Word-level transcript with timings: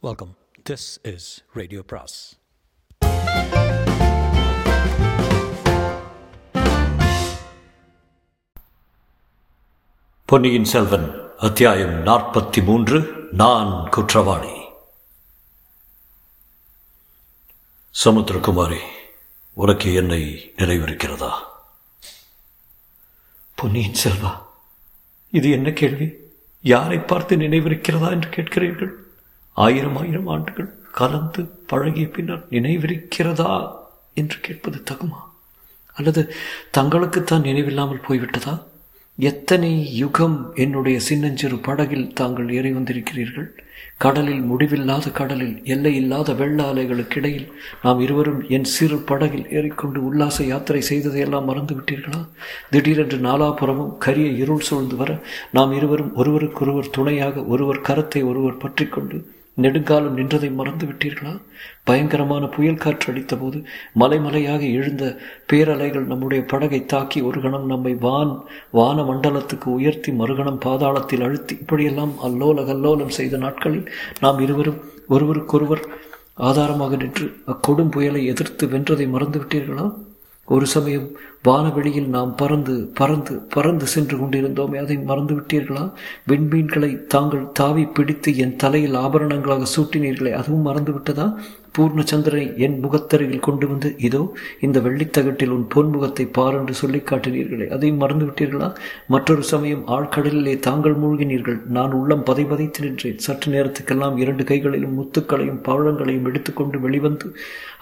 Welcome 0.00 0.36
this 0.70 1.14
is 1.14 1.44
radio 1.52 1.82
பிராஸ் 1.82 2.38
பொன்னியின் 10.24 10.64
செல்வன் 10.64 11.20
அத்தியாயம் 11.38 12.06
நாற்பத்தி 12.06 12.64
மூன்று 12.64 13.26
நான் 13.30 13.88
குற்றவாளி. 13.88 14.54
சமுத்திரகுமாரி 18.04 18.80
உனக்கு 19.54 19.94
என்னை 19.94 20.52
நிறைவிருக்கிறதா 20.56 21.32
பொன்னியின் 23.54 24.00
செல்வா 24.04 24.42
இது 25.30 25.50
என்ன 25.50 25.70
கேள்வி? 25.70 26.12
யாரை 26.60 26.98
பார்த்து 26.98 27.36
நினைவிருக்கிறதா 27.36 28.10
என்று 28.10 28.28
கேட்கிறீர்கள்? 28.28 29.06
ஆயிரம் 29.58 29.96
ஆயிரம் 29.96 30.28
ஆண்டுகள் 30.28 30.70
கலந்து 30.92 31.42
பழகிய 31.66 32.06
பின்னர் 32.08 32.44
நினைவிருக்கிறதா 32.50 33.52
என்று 34.14 34.38
கேட்பது 34.40 34.78
தகுமா? 34.90 35.20
அல்லது 35.96 36.22
தங்களுக்குத்தான் 36.78 37.46
நினைவில்லாமல் 37.48 38.04
போய்விட்டதா? 38.06 38.54
எத்தனை 39.18 39.70
யுகம் 39.94 40.36
என்னுடைய 40.54 40.96
சின்னஞ்சிறு 41.00 41.56
படகில் 41.58 42.12
தாங்கள் 42.12 42.50
ஏறி 42.50 42.70
வந்திருக்கிறீர்கள்? 42.72 43.48
கடலில் 43.98 44.42
முடிவில்லாத 44.42 45.06
கடலில் 45.10 45.56
எல்லை 45.64 45.92
இல்லாத 45.94 46.34
வெள்ள 46.34 46.58
அலைகளுக்கிடையில் 46.72 47.48
நாம் 47.82 48.00
இருவரும் 48.00 48.42
என் 48.48 48.68
சிறு 48.74 48.98
படகில் 49.00 49.48
ஏறிக்கொண்டு 49.50 50.00
உல்லாச 50.00 50.44
யாத்திரை 50.44 50.82
செய்ததையெல்லாம் 50.90 51.48
மறந்து 51.50 51.74
விட்டீர்களா 51.74 52.20
திடீரென்று 52.70 53.18
நாலாபுறமும் 53.18 53.96
கரிய 53.98 54.28
இருள் 54.42 54.66
சூழ்ந்து 54.68 54.96
வர 54.96 55.10
நாம் 55.50 55.72
இருவரும் 55.72 56.14
ஒருவருக்கொருவர் 56.14 56.92
துணையாக 56.92 57.44
ஒருவர் 57.46 57.84
கரத்தை 57.88 58.22
ஒருவர் 58.24 58.62
பற்றி 58.64 58.86
கொண்டு 58.88 59.18
நெடுங்காலம் 59.62 60.16
நின்றதை 60.18 60.48
மறந்து 60.54 60.86
விட்டீர்களா? 60.86 61.32
பயங்கரமான 61.84 62.46
புயல் 62.46 62.82
காற்று 62.84 63.12
அடித்தபோது 63.12 63.58
மலைமலையாக 64.00 64.62
எழுந்த 64.72 65.04
பேரலைகள் 65.52 66.06
நம்முடைய 66.06 66.44
படகை 66.44 66.80
தாக்கி 66.86 67.20
ஒரு 67.20 67.40
கணம் 67.40 67.66
நம்மை 67.66 67.94
வான் 68.00 68.34
வான 68.70 69.02
மண்டலத்துக்கு 69.02 69.68
உயர்த்தி 69.68 70.12
மறுகணம் 70.12 70.62
பாதாளத்தில் 70.64 71.22
அழுத்தி 71.22 71.56
இப்படியெல்லாம் 71.60 72.14
அல்லோல 72.24 72.66
கல்லோலம் 72.70 73.16
செய்த 73.18 73.36
நாட்களில் 73.36 73.90
நாம் 74.20 74.40
இருவரும் 74.40 74.80
ஒருவருக்கொருவர் 75.08 75.84
ஆதாரமாக 76.34 76.96
நின்று 76.96 77.26
அக்கொடும் 77.46 77.90
புயலை 77.90 78.24
எதிர்த்து 78.24 78.66
வென்றதை 78.66 79.08
மறந்து 79.08 79.38
விட்டீர்களா? 79.40 79.86
ஒரு 80.48 80.66
சமயம் 80.66 81.08
வானவெளியில் 81.42 82.08
நாம் 82.08 82.34
பறந்து 82.34 82.74
பறந்து 82.94 83.34
பறந்து 83.54 83.86
சென்று 83.86 84.16
கொண்டிருந்தோமே 84.16 84.76
அதை 84.76 84.96
மறந்து 84.98 85.34
விட்டீர்களா? 85.34 85.92
விண்மீன்களை 86.28 87.06
தாங்கள் 87.06 87.48
தாவி 87.52 87.84
பிடித்து 87.84 88.36
என் 88.36 88.56
தலையில் 88.56 88.94
ஆபரணங்களாக 88.94 89.66
சூட்டினீர்களே 89.76 90.32
அதுவும் 90.32 90.62
மறந்து 90.62 90.92
விட்டதா? 90.92 91.26
பூர்ணச்சந்திரனை 91.78 92.46
என் 92.66 92.76
முகத்தருகில் 92.84 93.46
கொண்டு 93.48 93.66
வந்து 93.68 93.90
இதோ 94.08 94.22
இந்த 94.66 94.78
வெள்ளித்தகட்டில் 94.86 95.54
உன் 95.56 95.66
பொன்முகத்தை 95.74 96.26
பார் 96.38 96.58
என்று 96.60 96.74
சொல்லி 96.74 97.00
காட்டினீர்களே. 97.10 97.68
அதையும் 97.76 98.00
மறந்து 98.02 98.26
விட்டீர்களா 98.26 98.68
மற்றொரு 99.14 99.44
சமயம் 99.52 99.84
ஆழ்கடலிலே 99.96 100.54
தாங்கள் 100.68 100.96
மூழ்கினீர்கள். 101.02 101.58
நான் 101.78 101.96
உள்ளம் 102.00 102.26
பதை 102.30 102.44
பதைத்து 102.44 102.84
நின்றேன். 102.86 103.18
சற்று 103.26 103.48
நேரத்துக்கெல்லாம் 103.52 104.16
இரண்டு 104.24 104.44
கைகளிலும் 104.44 104.96
முத்துக்களையும் 104.98 105.62
பழங்களையும் 105.68 106.28
எடுத்துக்கொண்டு 106.32 106.78
வெளிவந்து 106.80 107.28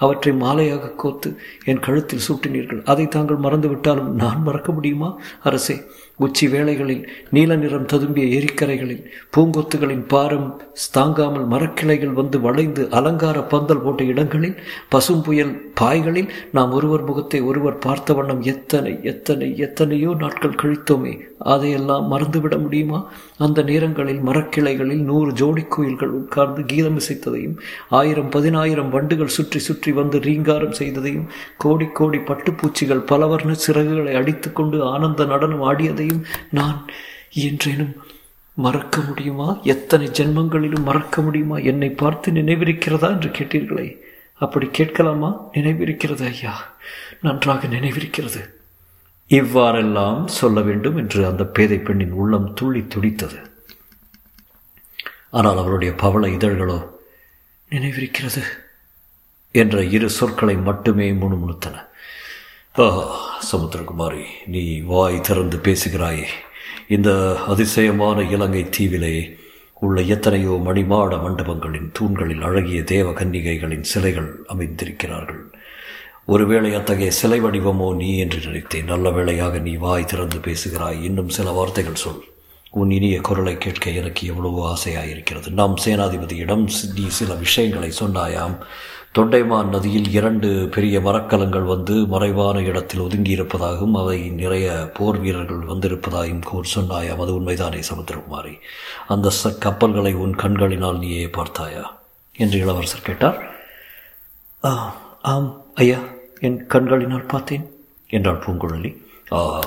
அவற்றை 0.04 0.34
மாலையாக 0.44 0.94
கோத்து 1.02 1.28
என் 1.64 1.84
கழுத்தில் 1.86 2.26
சூட்டினீர்கள். 2.28 2.82
அதை 2.84 3.06
தாங்கள் 3.08 3.44
மறந்துவிட்டாலும் 3.46 4.10
நான் 4.22 4.42
மறக்க 4.42 4.72
முடியுமா? 4.72 5.10
அரசே 5.42 5.76
உச்சி 6.18 6.48
வேளைகளில் 6.48 7.08
நீல 7.30 7.56
நிறம் 7.56 7.86
ததும்பிய 7.86 8.26
எரிக்கரைகளில் 8.38 9.04
பூங்கொத்துகளின் 9.36 10.04
பாரம் 10.08 10.62
தாங்காமல் 10.92 11.48
மரக்கிளைகள் 11.48 12.12
வந்து 12.12 12.40
வளைந்து 12.40 12.88
அலங்கார 12.90 13.42
பந்தல் 13.42 13.80
போட்ட 13.80 14.04
இடங்களில் 14.04 14.56
பசும் 14.88 15.22
புயல் 15.22 15.72
பாய்களில் 15.80 16.28
நாம் 16.52 16.72
ஒருவர் 16.72 17.04
முகத்தை 17.04 17.40
ஒருவர் 17.42 17.78
பார்த்த 17.78 18.14
வண்ணம் 18.14 18.42
எத்தனை 18.42 18.98
எத்தனை 19.02 19.56
எத்தனையோ 19.56 20.14
நாட்கள் 20.18 20.60
கழித்தோமே 20.62 21.12
அதையெல்லாம் 21.38 22.12
மறந்துவிட 22.12 22.60
முடியுமா? 22.60 23.10
அந்த 23.36 23.62
நேரங்களில் 23.62 24.20
மரக்கிளைகளில் 24.20 25.02
நூறு 25.02 25.32
ஜோடி 25.32 25.64
கோயில்கள் 25.68 26.08
உட்கார்ந்து 26.08 26.62
கீதம் 26.62 26.98
இசைத்ததையும் 26.98 27.56
ஆயிரம் 27.90 28.28
பதினாயிரம் 28.28 28.88
வண்டுகள் 28.88 29.26
சுற்றி 29.26 29.58
சுற்றி 29.58 29.92
வந்து 29.92 30.18
ரீங்காரம் 30.18 30.72
செய்ததையும் 30.72 31.28
கோடி 31.56 31.86
கோடி 31.92 32.18
பட்டுப்பூச்சிகள் 32.18 33.06
பலவர்ண 33.06 33.54
சிறகுகளை 33.66 34.14
அடித்துக்கொண்டு 34.14 34.84
ஆனந்த 34.84 35.24
நடனம் 35.24 35.62
ஆடியதையும் 35.62 36.04
நான் 36.50 36.86
என்றேனும் 37.34 37.96
மறக்க 38.54 39.00
முடியுமா? 39.00 39.58
எத்தனை 39.62 40.06
ஜென்மங்களிலும் 40.06 40.82
மறக்க 40.82 41.22
முடியுமா? 41.22 41.58
என்னை 41.58 41.90
பார்த்து 41.90 42.32
நினைவிருக்கிறதா 42.32 43.08
என்று 43.10 43.28
கேட்டீர்களே. 43.28 43.96
அப்படி 44.34 44.68
கேட்கலாமா? 44.72 45.48
நினைவிருக்கிறது 45.52 46.26
ஐயா. 46.26 46.74
நன்றாக 47.20 47.68
நினைவிருக்கிறது. 47.68 48.54
இவ்வாறெல்லாம் 49.26 50.26
சொல்ல 50.26 50.60
வேண்டும் 50.60 50.96
என்று 50.96 51.26
அந்த 51.26 51.44
பேதை 51.44 51.78
பெண்ணின் 51.78 52.10
உள்ளம் 52.10 52.54
துள்ளி 52.54 52.86
துடித்தது. 52.86 53.36
ஆனால் 55.30 55.56
அவருடைய 55.56 55.94
பவள 55.94 56.26
இதழ்களோ 56.26 56.88
நினைவிருக்கிறது? 57.70 58.42
என்ற 59.50 59.84
இரு 59.84 60.10
சொற்களை 60.10 60.56
மட்டுமே 60.56 61.12
முணுமுணுத்தன. 61.12 61.84
சமுத்திரகுமாரி 62.76 64.24
நீ 64.46 64.80
வாய் 64.80 65.20
திறந்து 65.20 65.56
பேசுகிறாயே. 65.56 66.26
இந்த 66.88 67.38
அதிசயமான 67.46 68.22
இலங்கை 68.22 68.64
தீவிலே 68.64 69.36
உள்ள 69.72 70.00
எத்தனையோ 70.00 70.60
மணிமாட 70.64 71.16
மண்டபங்களின் 71.16 71.88
தூண்களில் 71.92 72.42
அழகிய 72.42 72.82
தேவ 72.82 73.10
கன்னிகைகளின் 73.10 73.82
சிலைகள் 73.82 74.44
அமைந்திருக்கிறார்கள். 74.46 75.40
ஒருவேளை 76.26 76.74
அத்தகைய 76.74 77.10
சிலை 77.10 77.42
வடிவமோ 77.42 77.96
நீ 77.96 78.18
என்று 78.18 78.38
நினைத்தேன். 78.38 78.84
நல்ல 78.84 79.10
வேளையாக 79.10 79.58
நீ 79.58 79.74
வாய் 79.74 80.04
திறந்து 80.04 80.38
பேசுகிறாய். 80.38 81.02
இன்னும் 81.02 81.28
சில 81.28 81.50
வார்த்தைகள் 81.50 82.02
சொல். 82.04 82.24
உன் 82.70 82.90
இனிய 82.90 83.20
குரலை 83.20 83.58
கேட்க 83.58 83.90
எனக்கு 83.90 84.26
எவ்வளவோ 84.26 84.62
ஆசையாயிருக்கிறது. 84.74 85.50
நாம் 85.50 85.76
சேனாதிபதியிடம் 85.84 86.68
நீ 86.94 87.06
சில 87.08 87.34
விஷயங்களை 87.34 87.90
சொன்னாயாம். 87.90 88.56
தொண்டைமான் 89.16 89.68
நதியில் 89.68 90.08
இரண்டு 90.10 90.48
பெரிய 90.74 91.00
மரக்கலங்கள் 91.00 91.62
வந்து 91.62 92.06
மறைவான 92.06 92.60
இடத்தில் 92.60 93.00
ஒதுங்கியிருப்பதாகவும் 93.00 93.96
அவை 94.00 94.18
நிறைய 94.30 94.90
போர் 94.94 95.18
வீரர்கள் 95.18 95.62
வந்திருப்பதாகவும் 95.66 96.42
கூர் 96.42 96.72
சொன்னாயாம் 96.74 97.22
அது 97.24 97.40
உண்மைதானே 97.40 97.82
சமுத்திரகுமாரி? 97.90 98.54
அந்த 99.08 99.30
ச 99.44 99.58
கப்பல்களை 99.58 100.12
உன் 100.14 100.34
கண்களினால் 100.34 100.98
நீயே 100.98 101.28
பார்த்தாயா? 101.28 101.84
என்று 102.36 102.58
இளவரசர் 102.58 103.06
கேட்டார். 103.08 103.38
ஆம் 105.22 105.64
ஐயா 105.74 105.98
என் 106.40 106.66
கண்களினால் 106.66 107.26
பார்த்தேன் 107.26 107.66
என்றாள் 108.08 108.42
பூங்குழலி. 108.46 108.92
ஆ 109.32 109.62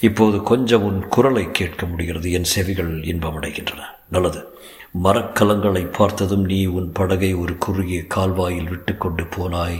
இப்போது 0.00 0.42
கொஞ்சம் 0.42 0.82
உன் 0.82 1.00
குரலை 1.08 1.50
கேட்க 1.50 1.86
முடிகிறது. 1.86 2.32
என் 2.32 2.50
செவிகள் 2.54 2.92
இன்பமடைகின்றன. 3.02 3.82
நல்லது. 4.08 4.58
மரக்கலங்களை 4.94 5.82
பார்த்ததும் 5.92 6.44
நீ 6.44 6.66
உன் 6.66 6.92
படகை 6.92 7.34
ஒரு 7.34 7.58
குறுகிய 7.58 8.06
கால்வாயில் 8.06 8.68
விட்டுக்கொண்டு 8.68 9.24
போனாய். 9.24 9.78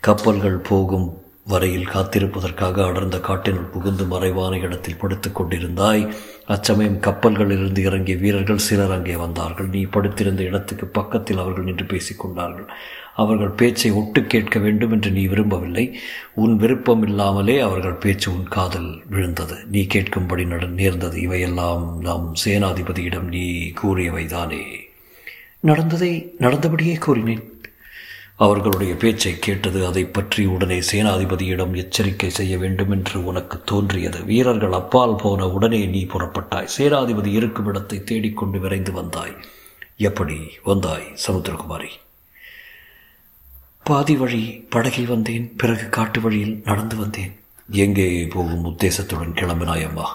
கப்பல்கள் 0.00 0.58
போகும் 0.58 1.06
வரையில் 1.44 1.88
காத்திருப்பதற்காக 1.88 2.84
அடர்ந்த 2.84 3.16
காட்டினுள் 3.16 3.70
புகுந்து 3.70 4.04
மறைவான 4.04 4.58
இடத்தில் 4.58 4.98
படுத்து 4.98 5.30
கொண்டிருந்தாய். 5.30 6.04
அச்சமயம் 6.46 7.00
கப்பல்களிலிருந்து 7.00 7.78
இறங்கிய 7.78 8.16
வீரர்கள் 8.16 8.64
சிலர் 8.68 8.90
அங்கே 8.90 9.16
வந்தார்கள். 9.16 9.68
நீ 9.68 9.82
படுத்திருந்த 9.84 10.42
இடத்துக்கு 10.42 10.86
பக்கத்தில் 10.86 11.38
அவர்கள் 11.38 11.64
நின்று 11.64 11.84
பேசிக்கொண்டார்கள் 11.84 12.68
அவர்கள் 13.14 13.48
பேச்சை 13.48 13.90
ஒட்டு 13.90 14.24
கேட்க 14.24 14.58
வேண்டும் 14.58 14.92
என்று 14.92 15.10
நீ 15.10 15.26
விரும்பவில்லை. 15.26 15.98
உன் 16.34 16.56
விருப்பம் 16.56 17.06
இல்லாமலே 17.06 17.58
அவர்கள் 17.58 17.92
பேச்சு 17.92 18.32
உன் 18.32 18.48
காதல் 18.48 19.02
விழுந்தது. 19.10 19.54
நீ 19.70 19.86
கேட்கும்படி 19.94 20.46
நட 20.46 20.66
நேர்ந்தது. 20.66 21.20
இவையெல்லாம் 21.20 22.00
நாம் 22.00 22.34
சேனாதிபதியிடம் 22.44 23.28
நீ 23.28 23.72
கூறியவைதானே. 23.82 24.62
நடந்ததை 25.60 26.32
நடந்தபடியே 26.40 26.98
கூறினேன். 26.98 27.50
அவர்களுடைய 28.36 28.94
பேச்சை 28.94 29.38
கேட்டது 29.38 29.86
அதை 29.86 30.04
பற்றி 30.04 30.44
உடனே 30.46 30.78
சேனாதிபதியிடம் 30.92 31.76
எச்சரிக்கை 31.76 32.30
செய்ய 32.30 32.58
வேண்டும் 32.58 32.90
என்று 32.90 33.24
உனக்கு 33.24 33.60
தோன்றியது. 33.64 34.24
வீரர்கள் 34.24 34.72
அப்பால் 34.72 35.14
போன 35.14 35.48
உடனே 35.48 35.86
நீ 35.86 36.04
புறப்பட்டாய். 36.04 36.68
சேனாதிபதி 36.78 37.26
இருக்கும் 37.26 37.66
இடத்தை 37.66 38.04
தேடிக்கொண்டு 38.04 38.60
விரைந்து 38.60 38.92
வந்தாய். 38.92 39.36
எப்படி? 39.96 40.36
வந்தாய் 40.62 41.16
சமுத்திரகுமாரி. 41.26 41.88
பாதி 43.86 44.14
வழி 44.16 44.66
படகில் 44.68 45.08
வந்தேன் 45.12 45.56
பிறகு 45.56 45.88
காட்டு 45.88 46.20
வழியில் 46.20 46.62
நடந்து 46.64 46.96
வந்தேன். 46.96 47.32
எங்கே 47.68 48.26
போகும் 48.34 48.64
உத்தேசத்துடன் 48.70 49.32
கிளம்பினாயம்மா 49.40 50.06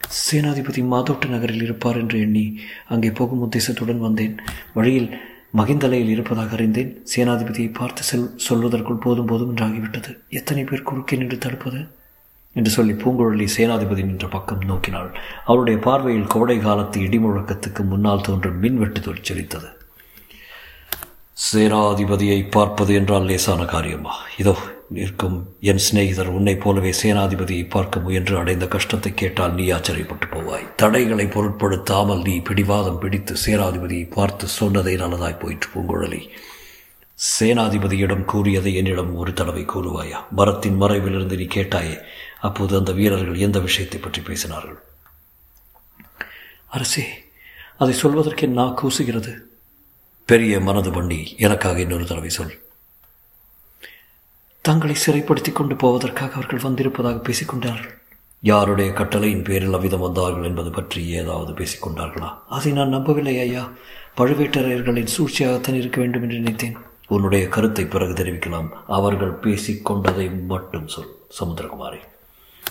சேனாதிபதி 0.00 0.82
மாதோட்டு 0.84 1.28
நகரில் 1.28 1.62
இருப்பார் 1.62 1.96
என்று 1.96 2.20
எண்ணி 2.20 2.60
அங்கே 2.88 3.10
போகும் 3.10 3.42
உத்தேசத்துடன் 3.46 3.98
வந்தேன். 3.98 4.34
வழியில் 4.74 5.08
மகிந்தலையில் 5.56 6.08
இருப்பதாக 6.08 6.52
அறிந்தேன். 6.52 6.92
சேனாதிபதியை 7.14 7.74
பார்த்து 7.74 8.02
செல் 8.02 8.28
சொல்வதற்குள் 8.48 9.02
போதும் 9.06 9.26
போதும் 9.26 9.56
என்றாகிவிட்டது. 9.56 10.12
எத்தனை 10.28 10.64
பேர் 10.64 10.82
குறுக்கே 10.82 11.16
நின்று 11.16 11.38
தடுப்பது? 11.38 11.82
என்று 12.52 12.70
சொல்லி 12.70 12.92
பூங்குழலி 12.92 13.46
சேனாதிபதி 13.56 14.04
நின்ற 14.04 14.28
பக்கம் 14.28 14.60
நோக்கினாள். 14.60 15.10
அவருடைய 15.44 15.78
பார்வையில் 15.80 16.32
கோடை 16.34 16.58
காலத்து 16.58 17.00
இடிமுழக்கத்துக்கு 17.00 17.84
முன்னால் 17.84 18.20
தோன்றும் 18.20 18.58
மின்வெட்டு 18.58 19.00
தொழிற்சலித்தது. 19.00 19.70
சேனாதிபதியை 21.36 22.50
பார்ப்பது 22.50 22.94
என்றால் 22.94 23.24
லேசான 23.24 23.64
காரியமா? 23.64 24.14
இதோ 24.36 24.54
நிற்கும் 24.88 25.36
என் 25.60 25.76
சிநேகிதர் 25.76 26.26
உன்னைப் 26.26 26.60
போலவே 26.60 26.90
சேனாதிபதியை 27.02 27.70
பார்க்க 27.70 28.00
முயன்று 28.00 28.38
அடைந்த 28.38 28.66
கஷ்டத்தை 28.66 29.14
கேட்டால் 29.14 29.54
நீ 29.54 29.70
ஆச்சரியப்பட்டு 29.70 30.26
போவாய். 30.34 30.66
தடைகளை 30.76 31.26
பொருட்படுத்தாமல் 31.26 32.22
நீ 32.22 32.34
பிடிவாதம் 32.38 32.98
பிடித்து 32.98 33.34
சேனாதிபதியை 33.44 34.10
பார்த்து 34.10 34.48
சொன்னதை 34.48 34.96
நல்லதாய் 34.96 35.38
போயிற்று 35.38 35.70
பூங்குழலி. 35.74 36.28
சேனாதிபதியிடம் 37.38 38.24
கூறியதை 38.24 38.74
என்னிடம் 38.74 39.14
ஒரு 39.14 39.32
தடவை 39.32 39.64
கூறுவாயா? 39.64 40.20
மரத்தின் 40.30 40.80
மறைவிலிருந்து 40.82 41.36
நீ 41.36 41.46
கேட்டாயே 41.54 41.96
அப்போது 42.40 42.76
அந்த 42.76 42.92
வீரர்கள் 42.92 43.36
எந்த 43.36 43.58
விஷயத்தை 43.58 44.00
பற்றி 44.00 44.20
பேசினார்கள்? 44.20 44.78
அரசே 46.68 47.06
அதை 47.76 47.94
சொல்வதற்கு 47.94 48.48
நான் 48.48 48.78
கூசுகிறது 48.82 49.32
பெரிய 50.24 50.60
மனது 50.60 50.90
பண்ணி 50.90 51.34
எனக்காக 51.38 51.80
இன்னொரு 51.80 52.06
தடவை 52.06 52.28
சொல். 52.28 52.60
தங்களை 54.60 54.94
சிறைப்படுத்திக் 54.94 55.56
கொண்டு 55.56 55.74
போவதற்காக 55.74 56.32
அவர்கள் 56.32 56.58
வந்திருப்பதாக 56.58 57.30
பேசிக்கொண்டார்கள். 57.30 58.00
யாருடைய 58.40 58.92
கட்டளையின் 58.92 59.42
பேரில் 59.42 59.72
அவ்விதம் 59.72 60.00
வந்தார்கள் 60.00 60.44
என்பது 60.44 60.70
பற்றி 60.70 61.06
ஏதாவது 61.06 61.52
பேசிக்கொண்டார்களா? 61.52 62.38
அதை 62.48 62.72
நான் 62.72 62.88
நம்பவில்லை 62.88 63.40
ஐயா. 63.40 63.70
பழுவேட்டரையர்களின் 64.16 65.08
சூழ்ச்சியாகத்தான் 65.16 65.74
இருக்க 65.74 66.00
வேண்டும் 66.00 66.22
என்று 66.22 66.34
நினைத்தேன். 66.34 66.76
உன்னுடைய 67.06 67.48
கருத்தை 67.48 67.86
பிறகு 67.86 68.12
தெரிவிக்கலாம். 68.12 68.68
அவர்கள் 68.86 69.32
பேசிக்கொண்டதை 69.32 70.44
மட்டும் 70.44 70.88
சொல் 70.88 71.16
சமுத்திரகுமாரி. 71.40 72.00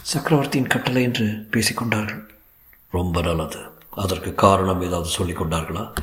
சக்கரவர்த்தியின் 0.01 0.67
கட்டளை 0.67 1.03
என்று 1.03 1.25
பேசிக்கொண்டார்கள். 1.25 2.27
ரொம்ப 2.91 3.21
நல்லது. 3.21 3.57
அதற்கு 3.89 4.35
காரணம் 4.35 4.81
ஏதாவது 4.81 5.09
சொல்லிக் 5.09 5.41
கொண்டார்களா 5.41 5.93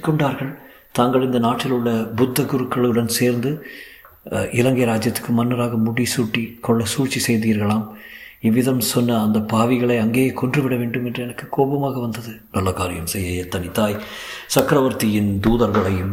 கொண்டார்கள் 0.00 0.70
தாங்கள் 0.98 1.26
இந்த 1.28 1.38
நாட்டில் 1.38 1.74
உள்ள 1.76 1.90
புத்த 2.18 2.42
குருக்களுடன் 2.42 3.14
சேர்ந்து 3.18 3.50
இலங்கை 4.52 4.84
ராஜ்யத்துக்கு 4.84 5.30
மன்னராக 5.38 5.76
முடி 5.76 6.04
சூட்டி 6.14 6.42
கொள்ள 6.60 6.82
சூழ்ச்சி 6.84 7.20
செய்தீர்களாம். 7.26 7.86
இவ்விதம் 8.48 8.82
சொன்ன 8.90 9.16
அந்த 9.22 9.38
பாவிகளை 9.52 9.96
அங்கேயே 10.00 10.30
கொன்றுவிட 10.40 10.74
வேண்டும் 10.76 11.06
என்று 11.08 11.22
எனக்கு 11.22 11.44
கோபமாக 11.56 11.96
வந்தது. 12.00 12.32
நல்ல 12.56 12.72
காரியம் 12.72 13.10
செய்ய 13.14 13.44
தனித்தாய் 13.54 13.96
சக்கரவர்த்தியின் 14.46 15.32
தூதர்களையும் 15.46 16.12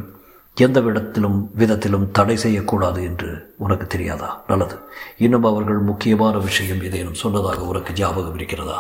எந்த 0.58 0.80
விடத்திலும் 0.82 1.38
விதத்திலும் 1.62 2.08
தடை 2.12 2.36
செய்யக்கூடாது 2.38 3.04
என்று 3.04 3.30
உனக்கு 3.58 3.88
தெரியாதா? 3.88 4.30
நல்லது. 4.48 4.76
இன்னும் 5.18 5.44
அவர்கள் 5.44 5.82
முக்கியமான 5.92 6.38
விஷயம் 6.48 6.82
ஏதேனும் 6.84 7.22
சொன்னதாக 7.24 7.62
உனக்கு 7.72 7.94
ஞாபகம் 7.94 8.38
இருக்கிறதா? 8.40 8.80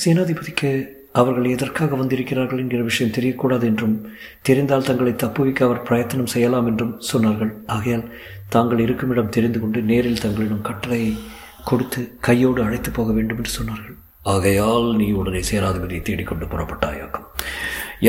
சேனாதிபதிக்கு 0.00 0.70
அவர்கள் 1.20 1.52
எதற்காக 1.54 1.96
வந்திருக்கிறார்கள் 2.00 2.60
என்கிற 2.62 2.82
விஷயம் 2.90 3.12
தெரியக்கூடாது 3.16 3.64
என்றும் 3.70 3.96
தெரிந்தால் 4.46 4.86
தங்களை 4.88 5.12
தப்புவிக்க 5.22 5.60
அவர் 5.66 5.84
பிரயத்தனம் 5.88 6.32
செய்யலாம் 6.34 6.68
என்றும் 6.70 6.94
சொன்னார்கள். 7.10 7.52
ஆகையால் 7.76 8.06
தாங்கள் 8.54 8.82
இருக்குமிடம் 8.86 9.34
தெரிந்து 9.36 9.58
கொண்டு 9.60 9.80
நேரில் 9.90 10.22
தங்களிடம் 10.24 10.66
கட்டளையை 10.68 11.12
கொடுத்து 11.70 12.00
கையோடு 12.28 12.60
அழைத்து 12.64 12.90
போக 12.90 13.12
வேண்டும் 13.18 13.38
என்று 13.40 13.52
சொன்னார்கள். 13.58 13.96
ஆகையால் 14.34 14.88
நீ 15.00 15.06
உடனே 15.20 15.40
சேனாதிபதியை 15.50 16.02
தேடிக்கொண்டு 16.02 16.46
புறப்பட்டாயாக்கும் 16.52 17.28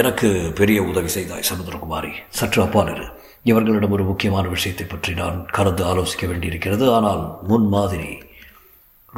எனக்கு 0.01 0.29
பெரிய 0.59 0.79
உதவி 0.91 1.09
செய்தாய் 1.15 1.49
சமுத்திரகுமாரி. 1.49 2.11
சற்று 2.37 2.59
அப்பால் 2.63 2.91
இரு. 2.93 3.05
இவர்களிடம் 3.51 3.95
ஒரு 3.95 4.03
முக்கியமான 4.03 4.45
விஷயத்தை 4.53 4.85
பற்றி 4.87 5.11
நான் 5.21 5.37
கலந்து 5.57 5.83
ஆலோசிக்க 5.91 6.25
வேண்டியிருக்கிறது. 6.29 6.85
ஆனால் 6.97 7.23
முன் 7.51 7.67
மாதிரி 7.75 8.09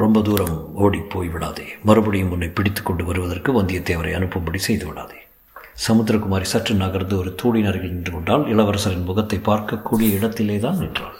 ரொம்ப 0.02 0.20
தூரம் 0.22 0.74
ஓடி 0.74 0.98
போய் 0.98 1.28
விடாதே. 1.28 1.64
மறுபடியும் 1.84 2.30
உன்னை 2.30 2.48
பிடித்து 2.48 2.82
கொண்டு 2.82 3.04
வருவதற்கு 3.04 3.62
வந்தியத்தேவரை 3.62 4.12
அனுப்பும்படி 4.18 4.56
செய்து 4.56 4.86
விடாதே. 4.86 5.18
சமுத்திரகுமாரி 5.88 6.42
சற்று 6.42 6.74
நகர்ந்து 6.74 7.18
ஒரு 7.18 7.34
தூணின் 7.34 7.66
அருகில் 7.66 7.92
நின்று 7.92 8.12
கொண்டால் 8.12 8.44
இளவரசரின் 8.44 9.04
முகத்தை 9.04 9.38
பார்க்கக்கூடிய 9.38 10.10
இடத்திலே 10.10 10.58
தான் 10.58 10.78
நின்றாள். 10.78 11.16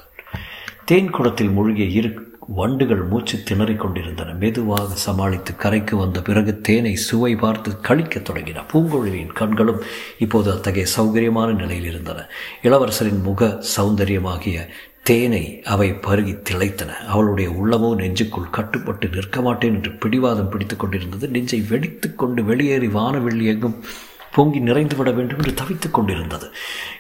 தேன் 0.85 1.11
குடத்தில் 1.11 1.51
மூழ்கிய 1.51 1.87
இரு 1.87 2.27
வண்டுகள் 2.55 3.03
மூச்சு 3.03 3.39
திணறிக் 3.39 3.81
கொண்டிருந்தன. 3.81 4.33
மெதுவாக 4.33 4.95
சமாளித்து 4.95 5.57
கரைக்கு 5.57 5.97
வந்த 5.97 6.23
பிறகு 6.23 6.61
தேனை 6.61 6.97
சுவை 6.97 7.37
பார்த்து 7.37 7.81
கழிக்கத் 7.81 8.31
தொடங்கின. 8.31 8.63
பூங்குழலியின் 8.73 9.33
கண்களும் 9.33 9.83
இப்போது 10.19 10.53
அத்தகைய 10.53 10.87
சௌகரியமான 10.97 11.55
நிலையில் 11.55 11.89
இருந்தன. 11.89 12.29
இளவரசரின் 12.63 13.23
முக 13.23 13.63
சௌந்தரியமாகிய 13.77 14.69
தேனை 15.03 15.63
அவை 15.65 15.93
பருகி 15.93 16.35
திளைத்தன. 16.49 16.97
அவளுடைய 17.07 17.51
உள்ளமோ 17.51 17.95
நெஞ்சுக்குள் 17.95 18.51
கட்டுப்பட்டு 18.51 19.09
நிற்க 19.09 19.41
மாட்டேன் 19.41 19.75
என்று 19.75 19.93
பிடிவாதம் 19.93 20.49
பிடித்து 20.49 20.77
கொண்டிருந்தது. 20.77 21.29
நெஞ்சை 21.29 21.61
வெடித்து 21.61 22.15
கொண்டு 22.15 22.45
வெளியேறி 22.45 22.87
வானவெள்ளி 22.87 23.45
எங்கும் 23.45 23.85
பொங்கி 24.33 24.59
நிறைந்து 24.59 24.97
விட 24.97 25.11
வேண்டும் 25.11 25.39
என்று 25.39 25.55
தவித்துக் 25.55 25.95
கொண்டிருந்தது. 25.95 26.51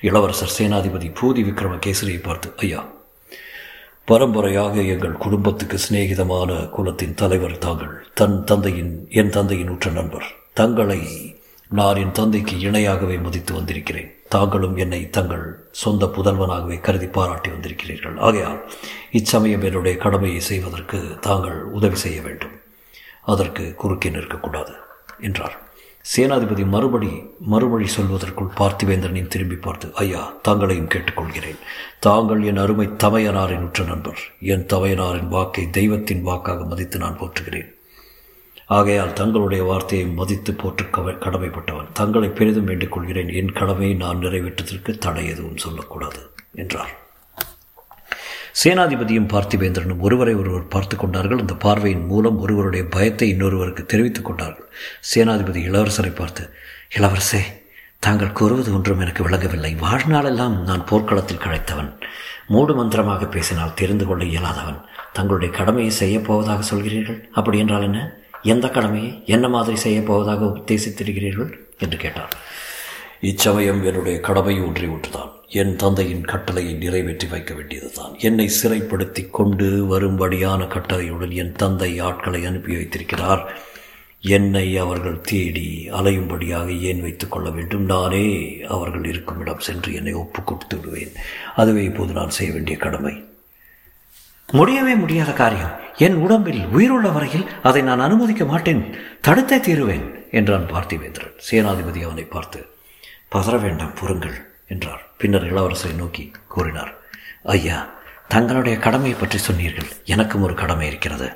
இளவரசர் 0.00 0.56
சேனாதிபதி 0.59 1.11
பூதி 1.21 1.43
விக்ரமகேசரியை 1.49 2.23
பார்த்து 2.23 2.50
ஐயா 2.56 2.97
பரம்பரையாக 4.05 4.75
எங்கள் 4.83 5.12
குடும்பத்துக்கு 5.12 5.79
சிநேகிதமான 5.79 6.71
குலத்தின் 6.71 7.15
தலைவர் 7.15 7.59
தாங்கள் 7.59 8.06
தன் 8.15 8.45
தந்தையின் 8.45 9.06
என் 9.11 9.31
தந்தையின் 9.31 9.69
உற்ற 9.69 9.91
நண்பர். 9.91 10.35
தங்களை 10.53 11.00
நான் 11.69 11.97
என் 11.97 12.12
தந்தைக்கு 12.12 12.56
இணையாகவே 12.56 13.23
மதித்து 13.23 13.55
வந்திருக்கிறேன். 13.55 14.11
தாங்களும் 14.29 14.77
என்னை 14.77 15.11
தங்கள் 15.11 15.69
சொந்த 15.71 16.07
புதல்வனாகவே 16.07 16.81
கருதி 16.81 17.07
பாராட்டி 17.07 17.51
வந்திருக்கிறீர்கள். 17.51 18.17
ஆகையால் 18.17 18.61
இச்சமயம் 19.13 19.63
என்னுடைய 19.63 19.99
கடமையை 19.99 20.41
செய்வதற்கு 20.41 21.01
தாங்கள் 21.21 21.63
உதவி 21.63 21.97
செய்ய 21.97 22.23
வேண்டும். 22.23 22.57
அதற்கு 23.23 23.75
குறுக்கே 23.75 24.11
நிற்கக்கூடாது 24.11 24.75
என்றார். 25.21 25.57
சேனாதிபதி 26.17 26.67
மறுபடி 26.67 27.23
மறுமொழி 27.39 27.87
சொல்வதற்குள் 27.97 28.55
பார்த்திவேந்திரனையும் 28.59 29.29
திரும்பி 29.29 29.57
பார்த்து 29.57 29.95
ஐயா 29.95 30.33
தாங்களையும் 30.43 30.89
கேட்டுக்கொள்கிறேன். 30.89 31.59
தாங்கள் 32.01 32.43
என் 32.43 32.57
அருமை 32.57 32.87
தமையனாரின் 33.05 33.65
உற்ற 33.65 33.85
நண்பர். 33.85 34.21
என் 34.41 34.67
தமையனாரின் 34.67 35.29
வாக்கை 35.29 35.71
தெய்வத்தின் 35.71 36.23
வாக்காக 36.23 36.65
மதித்து 36.65 36.99
நான் 36.99 37.19
போற்றுகிறேன். 37.19 37.69
ஆகையால் 38.69 39.12
தங்களுடைய 39.12 39.65
வார்த்தையை 39.65 40.09
மதித்து 40.09 40.55
போற்று 40.55 40.87
கவ- 40.87 41.15
கடமைப்பட்டவன். 41.15 41.93
தங்களை 41.93 42.29
பெரிதும் 42.29 42.65
வேண்டிக் 42.65 42.93
கொள்கிறேன். 42.93 43.29
என் 43.29 43.53
கடமையை 43.53 43.97
நான் 43.97 44.19
நிறைவேற்றுவதற்கு 44.19 44.99
தடை 44.99 45.26
எதுவும் 45.26 45.56
சொல்லக்கூடாது 45.56 46.31
என்றார். 46.55 47.06
சேனாதிபதியும் 48.65 49.29
பார்த்திபேந்திரனும் 49.29 49.99
ஒருவரை 49.99 50.35
ஒருவர் 50.35 50.69
பார்த்து 50.69 50.97
கொண்டார்கள். 50.97 51.38
அந்த 51.38 51.55
பார்வையின் 51.55 52.06
மூலம் 52.06 52.41
ஒருவருடைய 52.41 52.87
பயத்தை 52.91 53.31
இன்னொருவருக்கு 53.31 53.87
தெரிவித்துக் 53.87 54.25
கொண்டார்கள். 54.25 54.69
சேனாதிபதி 55.14 55.62
இளவரசரை 55.62 56.14
பார்த்து 56.14 56.50
இளவரசே 56.99 57.41
தாங்கள் 57.99 58.32
கூறுவது 58.32 58.75
ஒன்றும் 58.75 59.00
எனக்கு 59.00 59.23
விளங்கவில்லை. 59.23 59.76
வாழ்நாளெல்லாம் 59.81 60.61
நான் 60.61 60.85
போர்க்களத்தில் 60.85 61.38
கழைத்தவன் 61.38 62.00
மூடு 62.47 62.75
மந்திரமாக 62.75 63.26
பேசினால் 63.26 63.75
தெரிந்து 63.75 64.07
கொள்ள 64.07 64.25
இயலாதவன். 64.25 64.85
தங்களுடைய 65.12 65.54
கடமையை 65.54 65.93
செய்யப்போவதாக 66.00 66.62
சொல்கிறீர்கள்? 66.71 67.28
அப்படி 67.33 67.59
என்றால் 67.59 67.83
என்ன? 67.83 68.16
எந்த 68.42 68.68
கடமையை 68.68 69.23
என்ன 69.26 69.49
மாதிரி 69.49 69.76
செய்யப் 69.76 70.07
போவதாக 70.07 70.45
உத்தேசித்திருக்கிறீர்கள் 70.45 71.54
என்று 71.78 71.97
கேட்டார். 71.99 72.37
இச்சமயம் 73.21 73.85
என்னுடைய 73.85 74.21
கடமை 74.21 74.61
ஒன்றை 74.61 74.88
ஒன்றுதான் 74.88 75.30
என் 75.49 75.76
தந்தையின் 75.76 76.25
கட்டளையை 76.25 76.75
நிறைவேற்றி 76.75 77.26
வைக்க 77.26 77.54
வேண்டியதுதான். 77.54 78.14
என்னை 78.18 78.50
சிறைப்படுத்தி 78.62 79.30
கொண்டு 79.30 79.87
வரும்படியான 79.87 80.64
கட்டளையுடன் 80.64 81.35
என் 81.35 81.52
தந்தை 81.52 81.99
ஆட்களை 81.99 82.45
அனுப்பி 82.45 82.75
வைத்திருக்கிறார். 82.75 83.59
என்னை 84.21 84.76
அவர்கள் 84.76 85.21
தேடி 85.21 85.88
அலையும்படியாக 85.90 86.80
ஏன் 86.80 87.00
வைத்துக் 87.00 87.30
கொள்ள 87.30 87.50
வேண்டும்? 87.50 87.85
நானே 87.85 88.61
அவர்கள் 88.68 89.04
இருக்கும் 89.04 89.40
இடம் 89.40 89.61
சென்று 89.61 89.95
என்னை 89.95 90.12
ஒப்பு 90.12 90.45
கொடுத்து 90.45 90.80
விடுவேன். 90.80 91.12
அதுவே 91.57 91.85
இப்போது 91.85 92.12
நான் 92.12 92.30
செய்ய 92.30 92.52
வேண்டிய 92.52 92.76
கடமை. 92.76 93.27
முடியவே 94.52 94.95
முடியாத 94.95 95.33
காரியம். 95.33 95.75
என் 95.97 96.14
உடம்பில் 96.14 96.64
உயிருள்ள 96.67 97.09
வரையில் 97.09 97.49
அதை 97.62 97.83
நான் 97.83 98.00
அனுமதிக்க 98.00 98.45
மாட்டேன். 98.45 98.83
தடுத்தே 99.26 99.61
தீருவேன் 99.61 100.07
என்றான் 100.31 100.67
பார்த்திவேந்திரன். 100.73 101.35
சேனாதிபதி 101.49 102.00
அவனை 102.05 102.25
பார்த்து 102.25 102.61
பதற 103.28 103.61
வேண்டாம் 103.61 103.95
பொறுங்கள் 103.95 104.37
என்றார். 104.67 105.02
பின்னர் 105.17 105.47
இளவரசரை 105.52 105.95
நோக்கி 105.97 106.33
கூறினார் 106.49 106.93
ஐயா 107.43 107.78
தங்களுடைய 108.28 108.78
கடமையை 108.78 109.19
பற்றி 109.19 109.38
சொன்னீர்கள். 109.38 109.90
எனக்கும் 110.05 110.43
ஒரு 110.43 110.55
கடமை 110.55 110.87
இருக்கிறது. 110.87 111.28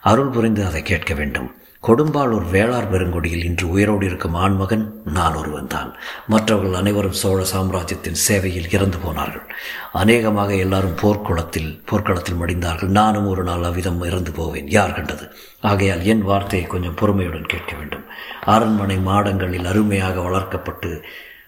அருள் 0.00 0.32
புரிந்து 0.36 0.62
அதை 0.66 0.82
கேட்க 0.82 1.14
வேண்டும். 1.14 1.48
கொடும்பாளூர் 1.82 2.46
வேளார் 2.52 2.88
பெருங்குடியில் 2.92 3.44
இன்று 3.44 3.68
உயிரோடு 3.68 4.06
இருக்கும் 4.06 4.34
ஆண்மகன் 4.34 4.82
நான் 5.04 5.34
ஒருவன் 5.34 5.66
தான். 5.66 5.90
மற்றவர்கள் 6.26 6.76
அனைவரும் 6.80 7.16
சோழ 7.20 7.44
சாம்ராஜ்யத்தின் 7.44 8.18
சேவையில் 8.24 8.68
இறந்து 8.70 8.98
போனார்கள். 8.98 9.46
அநேகமாக 9.92 10.50
எல்லாரும் 10.54 10.98
போர்க்குளத்தில் 11.02 11.70
போர்க்களத்தில் 11.90 12.40
மடிந்தார்கள். 12.40 12.90
நானும் 13.00 13.26
ஒரு 13.26 13.42
நாள் 13.42 13.62
அவ்விதம் 13.62 14.02
இறந்து 14.02 14.32
போவேன். 14.32 14.68
யார் 14.68 14.92
கண்டது? 14.92 15.26
ஆகையால் 15.60 16.02
என் 16.04 16.22
வார்த்தையை 16.22 16.66
கொஞ்சம் 16.66 16.94
பொறுமையுடன் 16.94 17.50
கேட்க 17.52 17.76
வேண்டும். 17.76 18.04
அரண்மனை 18.44 18.98
மாடங்களில் 18.98 19.64
அருமையாக 19.64 20.20
வளர்க்கப்பட்டு 20.20 21.02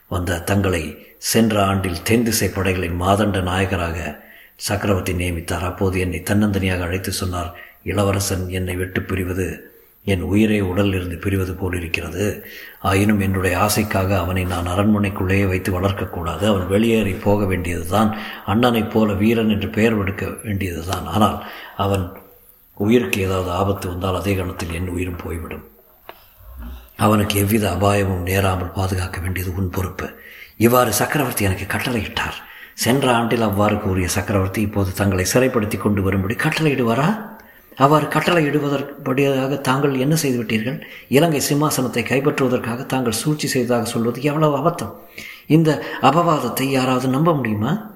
வந்த 0.09 0.39
தங்களை 0.51 1.15
சென்ற 1.33 1.65
ஆண்டில் 1.65 2.03
தென் 2.03 2.25
திசை 2.25 2.49
படைகளின் 2.49 3.01
மாதண்ட 3.03 3.41
நாயகராக 3.43 3.99
சக்கரவர்த்தி 4.69 5.13
நியமித்தார். 5.13 5.69
அப்போது 5.73 5.99
என்னை 6.01 6.23
தன்னந்தனியாக 6.31 6.87
அழைத்து 6.89 7.13
சொன்னார் 7.13 7.53
இளவரசன் 7.83 8.49
என்னை 8.49 8.77
விட்டு 8.77 9.01
பிரிவது 9.01 9.47
என் 10.05 10.21
உயிரை 10.21 10.61
உடலிலிருந்து 10.61 11.17
பிரிவது 11.17 11.59
போல் 11.59 11.77
இருக்கிறது 11.77 12.47
ஆயினும் 12.81 13.21
என்னுடைய 13.21 13.59
ஆசைக்காக 13.59 14.19
அவனை 14.19 14.45
நான் 14.45 14.67
அரண்மனைக்குள்ளேயே 14.67 15.49
வைத்து 15.49 15.81
வளர்க்கக்கூடாது. 15.81 16.45
அவன் 16.47 16.67
வெளியேறி 16.67 17.13
போக 17.13 17.45
வேண்டியதுதான். 17.45 18.17
அண்ணனைப் 18.47 18.91
போல 18.91 19.13
வீரன் 19.13 19.49
என்று 19.49 19.69
பெயர் 19.69 19.99
எடுக்க 19.99 20.27
வேண்டியதுதான். 20.43 21.07
ஆனால் 21.07 21.45
அவன் 21.77 22.13
உயிருக்கு 22.75 23.21
ஏதாவது 23.21 23.51
ஆபத்து 23.51 23.89
வந்தால் 23.89 24.15
அதே 24.15 24.35
கணத்தில் 24.35 24.73
என் 24.73 24.89
உயிரும் 24.89 25.21
போய்விடும். 25.25 25.71
அவனுக்கு 26.97 27.39
எவ்வித 27.39 27.71
அபாயமும் 27.71 28.23
நேராமல் 28.23 28.73
பாதுகாக்க 28.73 29.21
வேண்டியது 29.21 29.55
உன் 29.55 29.71
பொறுப்பு. 29.71 30.15
இவ்வாறு 30.57 30.93
சக்கரவர்த்தி 30.93 31.45
எனக்கு 31.45 31.77
கட்டளையிட்டார். 31.77 32.39
சென்ற 32.75 33.15
ஆண்டில் 33.15 33.41
அவ்வாறு 33.41 33.79
கூறிய 33.79 34.09
சக்கரவர்த்தி 34.09 34.61
இப்போது 34.61 34.93
தங்களை 34.93 35.27
சிறைப்படுத்தி 35.35 35.79
கொண்டு 35.79 36.03
வரும்படி 36.03 36.35
கட்டளையிடுவாரா? 36.35 37.32
அவ்வாறு 37.77 38.07
கட்டளையிடுவதற்படியாக 38.07 39.61
தாங்கள் 39.61 39.95
என்ன 39.95 40.15
செய்துவிட்டீர்கள்? 40.15 40.83
இலங்கை 41.09 41.41
சிம்மாசனத்தை 41.49 42.03
கைப்பற்றுவதற்காக 42.11 42.87
தாங்கள் 42.87 43.13
சூழ்ச்சி 43.13 43.49
செய்ததாக 43.49 43.85
சொல்வது 43.85 44.23
எவ்வளவு 44.23 44.57
அபத்தம்? 44.57 44.93
இந்த 45.47 45.83
அபவாதத்தை 46.01 46.69
யாராவது 46.71 47.09
நம்ப 47.09 47.35
முடியுமா? 47.35 47.91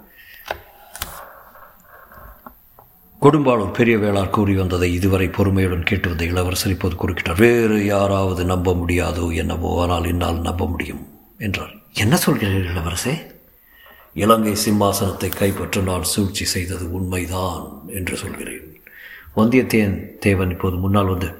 கொடும்பாளூர் 3.22 3.76
பெரிய 3.76 3.98
வேளார் 3.98 4.30
கூறி 4.30 4.54
வந்ததை 4.54 4.92
இதுவரை 4.92 5.28
பொறுமையுடன் 5.28 5.82
கேட்டு 5.82 6.08
வந்த 6.08 6.24
இளவரசர் 6.24 6.74
இப்போது 6.74 6.96
குறுக்கிட்டார் 7.02 7.40
வேறு 7.40 7.84
யாராவது 7.84 8.44
நம்ப 8.44 8.74
முடியாதோ 8.74 9.34
என்னவோ 9.34 9.82
ஆனால் 9.82 10.04
என்னால் 10.04 10.40
நம்ப 10.40 10.66
முடியும் 10.66 11.02
என்றார். 11.38 11.72
என்ன 11.94 12.18
சொல்கிறீர்கள் 12.26 12.70
இளவரசே? 12.72 13.14
இலங்கை 14.14 14.54
சிம்மாசனத்தை 14.64 15.28
கைப்பற்ற 15.28 15.80
நான் 15.80 16.02
சூழ்ச்சி 16.02 16.44
செய்தது 16.44 16.92
உண்மைதான் 16.92 17.64
என்று 17.86 18.16
சொல்கிறேன். 18.16 18.75
வந்தியத்தேன் 19.36 19.96
தேவன் 20.18 20.50
இப்போது 20.50 20.76
முன்னால் 20.76 21.10
வந்து 21.14 21.30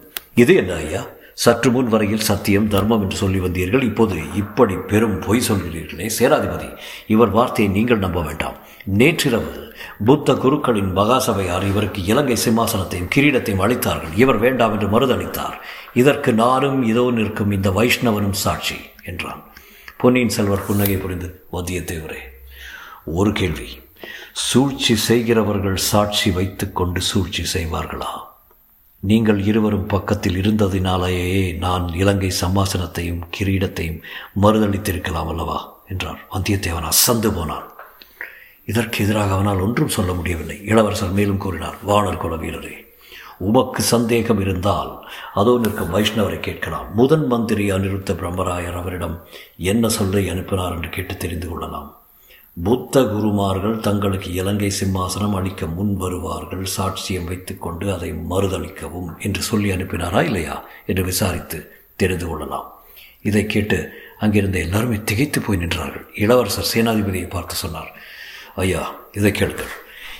இது 0.42 0.54
என்ன 0.54 0.72
ஐயா? 0.74 1.02
சற்று 1.44 1.70
முன் 1.70 1.88
வரையில் 1.92 2.26
சத்தியம் 2.28 2.68
தர்மம் 2.68 3.02
என்று 3.04 3.16
சொல்லி 3.16 3.38
வந்தீர்கள். 3.38 3.82
இப்போது 3.82 4.16
இப்படி 4.34 4.74
பெரும் 4.90 5.16
பொய் 5.26 5.46
சொல்கிறீர்களே 5.48 6.06
சேனாதிபதி. 6.18 6.68
இவர் 7.14 7.32
வார்த்தையை 7.38 7.68
நீங்கள் 7.74 8.02
நம்ப 8.04 8.22
வேண்டாம். 8.22 8.56
நேற்றிரவு 9.00 9.52
புத்த 10.04 10.34
குருக்களின் 10.34 10.90
மகாசபையார் 10.98 11.66
இவருக்கு 11.72 12.04
இலங்கை 12.04 12.36
சிம்மாசனத்தையும் 12.44 13.10
கிரீடத்தையும் 13.14 13.62
அளித்தார்கள். 13.66 14.14
இவர் 14.16 14.38
வேண்டாம் 14.38 14.72
என்று 14.72 14.88
மறுதளித்தார். 14.94 15.56
இதற்கு 15.94 16.32
நானும் 16.32 16.82
இதோ 16.82 17.10
நிற்கும் 17.10 17.50
இந்த 17.50 17.70
வைஷ்ணவனும் 17.70 18.38
சாட்சி 18.44 18.78
என்றான். 19.02 19.42
பொன்னியின் 19.96 20.36
செல்வர் 20.38 20.66
புன்னகை 20.66 20.96
புரிந்து 20.96 21.30
வந்தியத்தேவரே 21.52 22.22
ஒரு 23.04 23.32
கேள்வி. 23.32 23.68
சூழ்ச்சி 24.36 24.96
செய்கிறவர்கள் 24.96 25.76
சாட்சி 25.76 26.30
வைத்துக்கொண்டு 26.30 27.00
சூழ்ச்சி 27.00 27.42
செய்வார்களா? 27.54 28.10
நீங்கள் 28.98 29.44
இருவரும் 29.44 29.86
பக்கத்தில் 29.86 30.40
இருந்ததினாலேயே 30.40 31.58
நான் 31.58 31.88
இலங்கை 31.88 32.32
சம்மாசனத்தையும் 32.40 33.20
கிரீடத்தையும் 33.38 34.02
மறுதளித்திருக்கலாம் 34.42 35.28
அல்லவா? 35.28 35.74
என்றார். 35.88 36.26
வந்தியத்தேவன் 36.32 36.82
அசந்து 36.82 37.32
போனான். 37.32 37.68
இதற்கு 38.66 39.04
எதிராக 39.04 39.32
அவனால் 39.32 39.60
ஒன்றும் 39.60 39.88
சொல்ல 39.88 40.12
முடியவில்லை. 40.12 40.64
இளவரசர் 40.64 41.10
மேலும் 41.10 41.36
கூறினார் 41.36 41.74
வானர் 41.86 42.16
குல 42.16 42.34
வீரரே 42.34 42.84
உமக்கு 43.38 43.82
சந்தேகம் 43.82 44.40
இருந்தால் 44.40 45.08
அதோ 45.34 45.58
நிற்கும் 45.62 45.94
வைஷ்ணவரை 45.94 46.40
கேட்கலாம். 46.40 46.94
முதன் 46.94 47.26
மந்திரி 47.26 47.70
அனிருத்த 47.70 48.12
பிரம்மராயர் 48.14 48.80
அவரிடம் 48.80 49.24
என்ன 49.56 49.88
சொல்லை 49.88 50.28
அனுப்பினார் 50.28 50.74
என்று 50.74 50.88
கேட்டு 50.88 51.16
தெரிந்து 51.16 51.48
கொள்ளலாம். 51.48 52.05
புத்த 52.64 53.04
குருமார்கள் 53.04 53.80
தங்களுக்கு 53.80 54.32
இலங்கை 54.32 54.72
சிம்மாசனம் 54.80 55.34
அளிக்க 55.34 55.66
முன் 55.66 55.96
வருவார்கள். 55.96 56.66
சாட்சியம் 56.76 57.24
வைத்துக்கொண்டு 57.24 57.92
அதை 57.92 58.12
மறுதளிக்கவும் 58.12 59.18
என்று 59.18 59.42
சொல்லி 59.42 59.70
அனுப்பினாரா 59.70 60.22
இல்லையா 60.22 60.68
என்று 60.86 61.04
விசாரித்து 61.04 61.72
தெரிந்து 61.96 62.26
கொள்ளலாம். 62.26 62.72
இதை 63.22 63.46
கேட்டு 63.46 63.92
அங்கிருந்த 64.18 64.58
எல்லாருமே 64.58 64.96
திகைத்து 65.04 65.40
போய் 65.40 65.58
நின்றார்கள். 65.58 66.04
இளவரசர் 66.14 66.70
சேனாதிபதியை 66.74 67.30
பார்த்து 67.30 67.54
சொன்னார் 67.54 67.92
ஐயா 68.54 68.94
இதை 69.12 69.32
கேளுங்கள். 69.32 69.72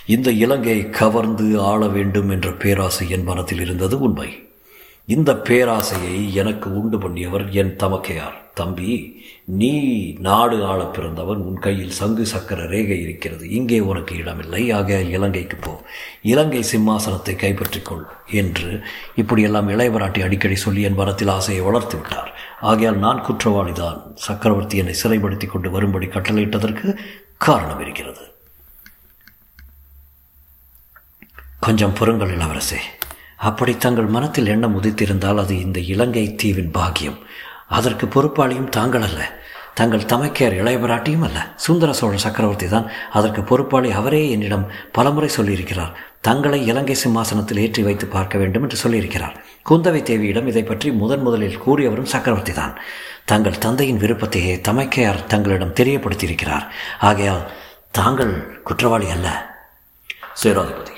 இந்த 0.07 0.31
இலங்கையை 0.31 0.91
கவர்ந்து 0.91 1.61
ஆள 1.61 1.89
வேண்டும் 1.89 2.29
என்ற 2.29 2.53
பேராசை 2.53 3.11
என் 3.11 3.25
மனத்தில் 3.25 3.61
இருந்தது 3.61 4.01
உண்மை. 4.01 4.49
இந்த 5.07 5.33
பேராசையை 5.33 6.33
எனக்கு 6.33 6.83
உண்டு 6.83 6.99
பண்ணியவர் 6.99 7.51
என் 7.51 7.77
தமக்கையார். 7.77 8.35
தம்பி 8.55 9.16
நீ 9.49 10.13
நாடு 10.19 10.65
ஆள 10.65 10.87
பிறந்தவன் 10.87 11.39
உன் 11.39 11.59
கையில் 11.59 11.91
சங்கு 11.91 12.27
சக்கர 12.27 12.67
ரேகை 12.67 13.01
இருக்கிறது. 13.01 13.51
இங்கே 13.51 13.81
உனக்கு 13.81 14.17
இடமில்லை. 14.17 14.71
ஆகையால் 14.71 15.09
இலங்கைக்கு 15.09 15.57
போ. 15.57 15.83
இலங்கை 16.23 16.65
சிம்மாசனத்தை 16.73 17.35
கைப்பற்றிக்கொள் 17.35 18.05
என்று 18.27 18.81
இப்படியெல்லாம் 19.15 19.69
இளையவராட்டி 19.69 20.23
அடிக்கடி 20.23 20.55
சொல்லி 20.55 20.83
என் 20.83 20.95
மனத்தில் 20.95 21.29
ஆசையை 21.29 21.65
வளர்த்து 21.65 22.01
விட்டார். 22.01 22.41
ஆகையால் 22.61 22.99
நான் 22.99 23.25
குற்றவாளிதான். 23.25 24.15
சக்கரவர்த்தி 24.15 24.77
என்னை 24.77 24.95
சிறைப்படுத்தி 25.03 25.47
கொண்டு 25.47 25.71
வரும்படி 25.71 26.07
கட்டளையிட்டதற்கு 26.07 26.97
காரணம் 27.39 27.81
இருக்கிறது. 27.81 28.35
கொஞ்சம் 31.61 31.93
பொறுங்கள் 31.93 32.37
இளவரசே. 32.37 32.79
அப்படி 33.37 33.77
தங்கள் 33.77 34.07
மனத்தில் 34.07 34.47
எண்ணம் 34.47 34.83
உதித்திருந்தால் 34.83 35.37
அது 35.37 35.61
இந்த 35.61 35.81
இலங்கை 35.81 36.35
தீவின் 36.35 36.71
பாக்கியம். 36.71 37.26
அதற்கு 37.69 38.07
பொறுப்பாளியும் 38.07 38.69
தாங்கள் 38.69 39.03
அல்ல 39.03 39.23
தங்கள் 39.79 40.07
தமைக்கையர் 40.11 40.55
இளையவராட்டியும் 40.61 41.25
அல்ல. 41.27 41.39
சுந்தர 41.57 41.93
சோழ 41.93 42.17
சக்கரவர்த்தி 42.17 42.69
தான் 42.69 42.87
அதற்கு 43.19 43.43
பொறுப்பாளி 43.43 43.91
அவரே 43.91 44.31
என்னிடம் 44.31 44.69
பலமுறை 44.93 45.29
சொல்லியிருக்கிறார். 45.37 45.91
தங்களை 46.21 46.67
இலங்கை 46.67 46.95
சிம்மாசனத்தில் 46.95 47.61
ஏற்றி 47.65 47.83
வைத்து 47.83 48.07
பார்க்க 48.07 48.39
வேண்டும் 48.39 48.63
என்று 48.63 48.79
சொல்லியிருக்கிறார். 48.83 49.35
குந்தவை 49.71 50.01
தேவியிடம் 50.11 50.47
இதை 50.47 50.63
பற்றி 50.63 50.91
முதன் 50.93 51.23
முதலில் 51.23 51.61
கூறியவரும் 51.65 52.13
சக்கரவர்த்தி 52.15 52.53
தான். 52.53 52.75
தங்கள் 53.25 53.59
தந்தையின் 53.59 54.01
விருப்பத்தையே 54.03 54.55
தமைக்கையார் 54.69 55.27
தங்களிடம் 55.27 55.77
தெரியப்படுத்தியிருக்கிறார். 55.81 56.67
ஆகையால் 57.01 57.45
தாங்கள் 57.91 58.63
குற்றவாளி 58.63 59.11
அல்ல. 59.11 59.29
சேராதிபதி 60.43 60.97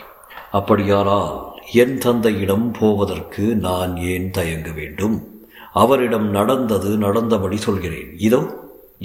அப்படியானால் 0.50 1.56
என் 1.72 1.98
தந்தையிடம் 1.98 2.72
போவதற்கு 2.78 3.42
நான் 3.66 3.96
ஏன் 4.12 4.30
தயங்க 4.30 4.70
வேண்டும்? 4.70 5.37
அவரிடம் 5.82 6.28
நடந்தது 6.38 6.90
நடந்தபடி 7.06 7.56
சொல்கிறேன். 7.66 8.10
இதோ 8.28 8.40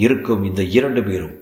இருக்கும் 0.06 0.44
இந்த 0.48 0.62
இரண்டு 0.78 1.02
பேரும் 1.08 1.34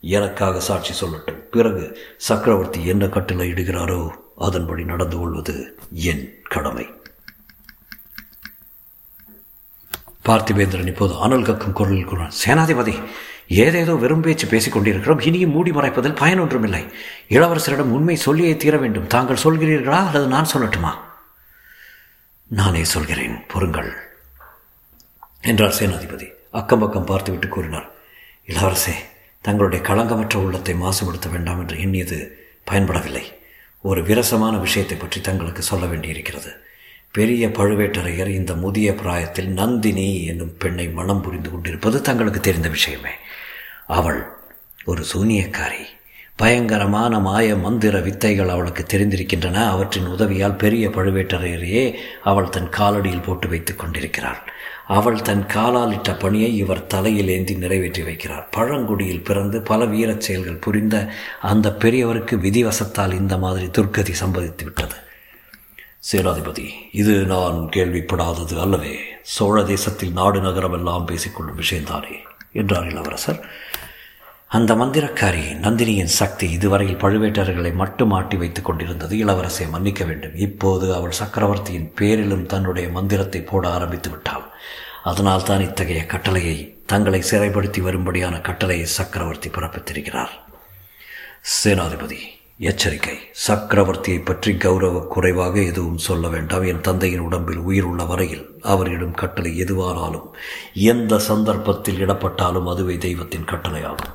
எனக்காக 0.00 0.60
சாட்சி 0.68 0.92
சொல்லட்டும். 1.00 1.40
பிறகு 1.56 1.84
சக்கரவர்த்தி 2.28 2.80
என்ன 2.92 3.04
கட்டளை 3.16 3.46
இடுகிறாரோ 3.52 4.02
அதன்படி 4.46 4.82
நடந்து 4.92 5.16
கொள்வது 5.18 5.54
என் 6.10 6.24
கடமை. 6.54 6.86
பார்த்திபேந்திரன் 10.26 10.90
இப்போது 10.92 11.14
அனல் 11.24 11.46
கக்கும் 11.48 11.76
குரலில் 11.78 12.08
கூறினார் 12.08 12.38
சேனாதிபதி 12.44 12.94
ஏதேதோ 13.64 13.92
வெறும் 14.02 14.24
பேச்சு 14.24 14.46
பேசிக் 14.46 14.74
கொண்டிருக்கிறோம். 14.74 15.22
இனியும் 15.28 15.54
மூடி 15.54 15.70
மறைப்பதில் 15.70 16.18
பயன் 16.22 16.42
ஒன்றுமில்லை. 16.42 16.82
இளவரசரிடம் 17.36 17.94
உண்மை 17.96 18.16
சொல்லியே 18.26 18.56
தீர 18.56 18.76
வேண்டும். 18.82 19.06
தாங்கள் 19.14 19.44
சொல்கிறீர்களா 19.44 20.00
அல்லது 20.08 20.26
நான் 20.34 20.52
சொல்லட்டுமா? 20.54 20.92
நானே 22.60 22.82
சொல்கிறேன். 22.94 23.38
பொருங்கள் 23.52 23.90
என்றார் 25.48 25.76
சேனாதிபதி. 25.78 26.26
அக்கம் 26.50 26.78
பக்கம் 26.78 27.04
பார்த்துவிட்டு 27.04 27.48
கூறினார் 27.48 27.88
இளவரசே 28.46 28.94
தங்களுடைய 29.40 29.84
களங்கமற்ற 29.86 30.34
உள்ளத்தை 30.34 30.74
மாசுபடுத்த 30.74 31.30
வேண்டாம் 31.30 31.60
என்று 31.60 31.80
எண்ணியது 31.80 32.18
பயன்படவில்லை. 32.70 33.22
ஒரு 33.80 34.02
விரசமான 34.02 34.56
விஷயத்தை 34.56 34.96
பற்றி 34.96 35.20
தங்களுக்கு 35.20 35.62
சொல்ல 35.62 35.86
வேண்டியிருக்கிறது. 35.86 36.50
பெரிய 37.10 37.48
பழுவேட்டரையர் 37.48 38.28
இந்த 38.28 38.54
முதிய 38.54 38.94
பிராயத்தில் 38.94 39.48
நந்தினி 39.48 40.24
என்னும் 40.24 40.56
பெண்ணை 40.58 40.88
மனம் 40.88 41.22
புரிந்து 41.22 41.50
கொண்டிருப்பது 41.50 42.02
தங்களுக்கு 42.02 42.40
தெரிந்த 42.40 42.68
விஷயமே. 42.68 43.14
அவள் 43.86 44.20
ஒரு 44.84 45.04
சூனியக்காரி. 45.12 45.84
பயங்கரமான 46.36 47.18
மாய 47.18 47.56
மந்திர 47.56 48.00
வித்தைகள் 48.00 48.48
அவளுக்கு 48.48 48.86
தெரிந்திருக்கின்றன. 48.90 49.68
அவற்றின் 49.68 50.06
உதவியால் 50.06 50.56
பெரிய 50.56 50.88
பழுவேட்டரையரையே 50.88 51.94
அவள் 52.22 52.48
தன் 52.48 52.70
காலடியில் 52.78 53.22
போட்டு 53.22 53.48
வைத்துக் 53.48 53.78
கொண்டிருக்கிறாள். 53.78 54.42
அவள் 54.88 55.22
தன் 55.22 55.46
காலால் 55.46 55.92
இட்ட 55.92 56.14
பணியை 56.14 56.56
இவர் 56.56 56.86
தலையில் 56.86 57.28
ஏந்தி 57.28 57.54
நிறைவேற்றி 57.54 58.02
வைக்கிறார். 58.02 58.46
பழங்குடியில் 58.50 59.24
பிறந்து 59.24 59.60
பல 59.60 59.84
வீரச் 59.84 60.20
செயல்கள் 60.20 60.54
புரிந்த 60.54 61.08
அந்த 61.42 61.76
பெரியவருக்கு 61.78 62.38
விதிவசத்தால் 62.38 63.12
இந்த 63.12 63.38
மாதிரி 63.38 63.66
துர்க்கதி 63.66 64.14
சம்பதித்து 64.20 64.64
விட்டது. 64.64 64.94
சேனாதிபதி 66.12 66.68
இது 66.92 67.24
நான் 67.24 67.68
கேள்விப்படாதது 67.76 68.60
அல்லவே. 68.60 68.98
சோழ 69.22 69.62
தேசத்தில் 69.62 70.12
நாடு 70.12 70.40
நகரம் 70.40 70.72
எல்லாம் 70.72 71.06
பேசிக்கொள்ளும் 71.06 71.60
விஷயம்தானே? 71.60 72.12
என்றார் 72.52 72.90
இளவரசர். 72.90 73.48
அந்த 74.50 74.74
மந்திரக்காரி 74.74 75.42
நந்தினியின் 75.64 76.14
சக்தி 76.18 76.50
இதுவரையில் 76.50 77.00
பழுவேட்டர்களை 77.00 77.74
மட்டும் 77.74 78.10
ஆட்டி 78.10 78.36
வைத்துக் 78.36 78.64
கொண்டிருந்தது 78.64 79.16
இளவரசை 79.16 79.68
மன்னிக்க 79.70 80.04
வேண்டும். 80.04 80.34
இப்போது 80.34 80.94
அவள் 80.94 81.10
சக்கரவர்த்தியின் 81.10 81.92
பேரிலும் 81.94 82.46
தன்னுடைய 82.46 82.88
மந்திரத்தை 82.88 83.40
போட 83.40 83.68
ஆரம்பித்து 83.68 84.10
விட்டாள். 84.10 84.46
அதனால் 85.02 85.42
தான் 85.42 85.60
இத்தகைய 85.60 86.06
கட்டளையை 86.06 86.56
தங்களை 86.86 87.22
சிறைப்படுத்தி 87.30 87.80
வரும்படியான 87.80 88.40
கட்டளையை 88.40 88.86
சக்கரவர்த்தி 88.86 89.48
பிறப்பித்திருக்கிறார். 89.48 90.34
சேனாதிபதி 91.64 92.20
எச்சரிக்கை. 92.60 93.16
சக்கரவர்த்தியை 93.46 94.24
பற்றி 94.24 94.56
கௌரவ 94.56 95.00
குறைவாக 95.00 95.60
எதுவும் 95.62 95.98
சொல்ல 95.98 96.28
வேண்டாம். 96.28 96.62
என் 96.62 96.80
தந்தையின் 96.80 97.20
உடம்பில் 97.20 97.58
உயிர் 97.58 97.84
உள்ள 97.84 98.04
வரையில் 98.04 98.42
அவரிடம் 98.62 99.14
கட்டளை 99.14 99.64
எதுவானாலும் 99.64 100.26
எந்த 100.72 101.18
சந்தர்ப்பத்தில் 101.18 102.00
இடப்பட்டாலும் 102.06 102.66
அதுவே 102.66 102.96
தெய்வத்தின் 102.96 103.44
கட்டளையாகும். 103.44 104.14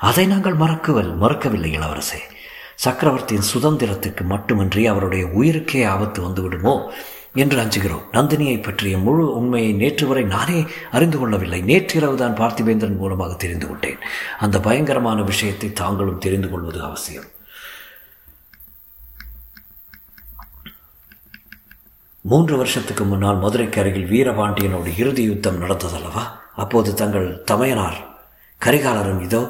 அதை 0.00 0.26
நாங்கள் 0.26 0.54
மறக்குவல் 0.54 1.12
மறக்கவில்லை 1.16 1.70
இளவரசே. 1.78 2.20
சக்கரவர்த்தியின் 2.74 3.50
சுதந்திரத்துக்கு 3.54 4.24
மட்டுமின்றி 4.24 4.86
அவருடைய 4.86 5.26
உயிருக்கே 5.26 5.86
ஆபத்து 5.86 6.22
வந்துவிடுமோ 6.28 6.74
என்று 7.34 7.58
அஞ்சுகிறோம். 7.60 8.04
நந்தினியை 8.12 8.62
பற்றிய 8.62 8.98
முழு 8.98 9.34
உண்மையை 9.34 9.72
நேற்று 9.72 10.06
வரை 10.06 10.24
நானே 10.24 10.66
அறிந்து 10.90 11.18
கொள்ளவில்லை. 11.18 11.62
நேற்றிரவு 11.62 12.16
தான் 12.16 12.38
பார்த்திபேந்திரன் 12.40 12.96
மூலமாக 12.96 13.34
தெரிந்து 13.34 13.68
கொண்டேன். 13.68 14.02
அந்த 14.38 14.60
பயங்கரமான 14.60 15.22
விஷயத்தை 15.22 15.72
தாங்களும் 15.72 16.18
தெரிந்து 16.18 16.50
கொள்வது 16.50 16.82
அவசியம். 16.82 17.28
மூன்று 22.26 22.56
வருஷத்துக்கு 22.56 23.04
முன்னால் 23.04 23.36
மதுரைக்கு 23.36 23.80
அருகில் 23.80 24.06
வீரபாண்டியனோடு 24.10 24.90
இறுதி 24.98 25.22
யுத்தம் 25.22 25.58
நடந்ததல்லவா? 25.62 26.22
அப்போது 26.54 26.94
தங்கள் 26.94 27.26
தமையனார் 27.44 27.98
கரிகாலரும் 28.60 29.20
இதோ 29.22 29.42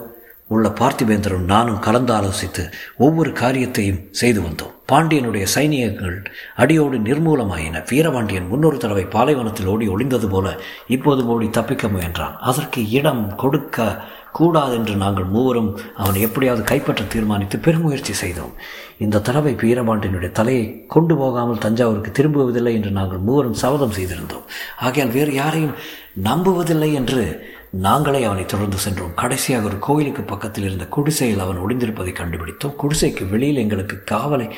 உள்ள 0.49 0.69
பார்த்திபேந்தரும் 0.69 1.45
நானும் 1.45 1.78
கலந்து 1.78 2.12
ஆலோசித்து 2.14 2.62
ஒவ்வொரு 2.97 3.33
காரியத்தையும் 3.33 4.00
செய்து 4.11 4.40
வந்தோம். 4.40 4.75
பாண்டியனுடைய 4.93 5.45
சைனியங்கள் 5.54 6.16
அடியோடு 6.57 6.99
நிர்மூலமாயின. 6.99 7.85
வீரபாண்டியன் 7.90 8.49
முன்னொரு 8.49 8.76
தடவை 8.76 9.04
பாலைவனத்தில் 9.04 9.66
ஓடி 9.66 9.88
ஒளிந்தது 9.88 10.28
போல 10.28 10.57
இப்போது 10.88 11.26
ஓடி 11.26 11.50
தப்பிக்க 11.50 11.88
முயன்றான். 11.88 12.37
அதற்கு 12.50 12.90
இடம் 12.90 13.37
கொடுக்க 13.37 14.04
கூடாதென்று 14.38 14.95
நாங்கள் 15.03 15.29
மூவரும் 15.35 15.71
அவனை 16.03 16.21
எப்படியாவது 16.26 16.62
கைப்பற்ற 16.71 17.03
தீர்மானித்து 17.14 17.57
பெருமுயற்சி 17.67 18.14
செய்தோம். 18.23 18.55
இந்த 19.05 19.23
தடவை 19.29 19.53
வீரபாண்டியனுடைய 19.62 20.31
தலையை 20.38 20.64
கொண்டு 20.95 21.17
போகாமல் 21.17 21.62
தஞ்சாவூருக்கு 21.64 22.12
திரும்புவதில்லை 22.19 22.73
என்று 22.79 22.93
நாங்கள் 23.00 23.25
மூவரும் 23.29 23.61
சபதம் 23.62 23.97
செய்திருந்தோம். 23.99 24.47
ஆகையால் 24.87 25.14
வேறு 25.17 25.35
யாரையும் 25.41 25.75
நம்புவதில்லை 26.29 26.91
என்று 27.00 27.25
நாங்களே 27.87 28.23
அவனை 28.29 28.45
தொடர்ந்து 28.47 28.79
சென்றோம். 28.85 29.14
கடைசியாக 29.23 29.69
ஒரு 29.71 29.79
கோயிலுக்கு 29.88 30.23
பக்கத்தில் 30.33 30.67
இருந்த 30.69 30.87
குடிசையில் 30.97 31.45
அவன் 31.45 31.62
ஒளிந்திருப்பதை 31.64 32.12
கண்டுபிடித்தோம். 32.21 32.79
குடிசைக்கு 32.83 33.25
வெளியில் 33.35 33.62
எங்களுக்கு 33.64 33.99
காவலை 34.12 34.49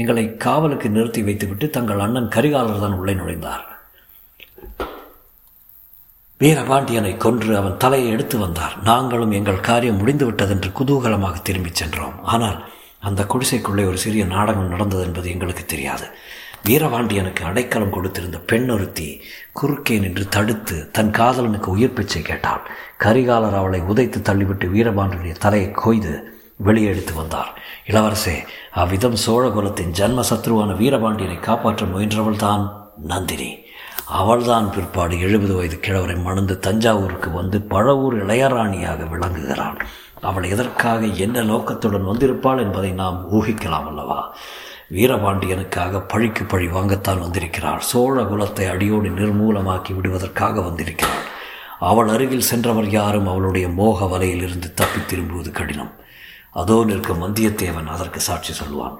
எங்களை 0.00 0.24
காவலுக்கு 0.46 0.88
நிறுத்தி 0.96 1.22
வைத்துவிட்டு 1.22 1.68
தங்கள் 1.76 2.04
அண்ணன் 2.06 2.32
கரிகாலர் 2.34 2.84
தான் 2.84 2.98
உள்ளே 2.98 3.14
நுழைந்தார். 3.14 3.64
வீரபாண்டியனை 6.40 7.16
கொன்று 7.16 7.56
அவன் 7.56 7.76
தலையை 7.76 8.10
எடுத்து 8.10 8.38
வந்தார். 8.38 8.74
நாங்களும் 8.82 9.30
எங்கள் 9.30 9.60
காரியம் 9.60 9.98
முடிந்துவிட்டதென்று 10.00 10.68
குதூகலமாக 10.80 11.42
திரும்பிச் 11.42 11.74
சென்றோம். 11.74 12.24
ஆனால் 12.24 12.68
அந்த 13.00 13.22
குடிசைக்குள்ளே 13.22 13.84
ஒரு 13.86 13.96
சிறிய 13.96 14.24
நாடகம் 14.24 14.68
நடந்தது 14.68 15.02
என்பது 15.02 15.30
எங்களுக்கு 15.30 15.64
தெரியாது. 15.64 16.06
வீரபாண்டியனுக்கு 16.64 17.42
அடைக்கலம் 17.42 17.92
கொடுத்திருந்த 17.92 18.38
பெண் 18.46 18.70
ஒருத்தி 18.70 19.20
குறுக்கே 19.52 19.98
நின்று 19.98 20.28
தடுத்து 20.28 20.90
தன் 20.90 21.10
காதலனுக்கு 21.10 21.66
உயிர் 21.66 21.92
பிச்சை 21.92 22.22
கேட்டாள். 22.22 22.62
கரிகாலர் 23.04 23.58
அவளை 23.60 23.80
உதைத்து 23.80 24.20
தள்ளிவிட்டு 24.20 24.68
வீரபாண்டியனுடைய 24.76 25.32
தலையை 25.32 25.70
கொய்து 25.70 26.36
வெளியே 26.56 26.88
எடுத்து 26.88 27.14
வந்தார். 27.14 27.58
இளவரசே 27.86 28.36
அவ்விதம் 28.72 29.18
சோழகுலத்தின் 29.26 29.94
ஜன்ம 30.00 30.22
சத்ருவான 30.30 30.70
வீரபாண்டியனை 30.82 31.40
காப்பாற்ற 31.40 31.86
முயன்றவள் 31.86 32.36
தான் 32.36 32.90
நந்தினி. 33.06 33.50
அவள்தான் 34.10 34.70
பிற்பாடு 34.70 35.20
எழுபது 35.20 35.54
வயது 35.54 35.76
கிழவரை 35.76 36.22
மணந்து 36.22 36.58
தஞ்சாவூருக்கு 36.58 37.30
வந்து 37.30 37.58
பழவூர் 37.58 38.14
இளையராணியாக 38.14 39.08
விளங்குகிறாள். 39.08 39.80
அவள் 40.20 40.42
எதற்காக 40.42 41.06
என்ன 41.06 41.42
நோக்கத்துடன் 41.42 42.06
வந்திருப்பாள் 42.06 42.58
என்பதை 42.58 42.90
நாம் 42.92 43.32
ஊகிக்கலாம் 43.32 43.86
அல்லவா? 43.86 44.34
வீரபாண்டியனுக்காக 44.92 46.08
பழிக்கு 46.08 46.44
பழி 46.44 46.66
வாங்கத்தான் 46.66 47.20
வந்திருக்கிறாள். 47.20 47.80
சோழ 47.80 48.22
குலத்தை 48.22 48.70
அடியோடு 48.70 49.08
நிர்மூலமாக்கி 49.08 49.94
விடுவதற்காக 49.94 50.60
வந்திருக்கிறாள். 50.60 51.24
அவள் 51.78 52.08
அருகில் 52.08 52.40
சென்றவர் 52.40 52.88
யாரும் 52.88 53.28
அவளுடைய 53.28 53.68
மோக 53.68 54.04
வலையில் 54.04 54.42
இருந்து 54.42 54.74
தப்பி 54.74 55.00
திரும்புவது 55.06 55.50
கடினம். 55.50 55.92
அதோ 56.54 56.76
நிற்கும் 56.84 57.22
வந்தியத்தேவன் 57.24 57.88
அதற்கு 57.94 58.20
சாட்சி 58.26 58.52
சொல்வான் 58.52 58.96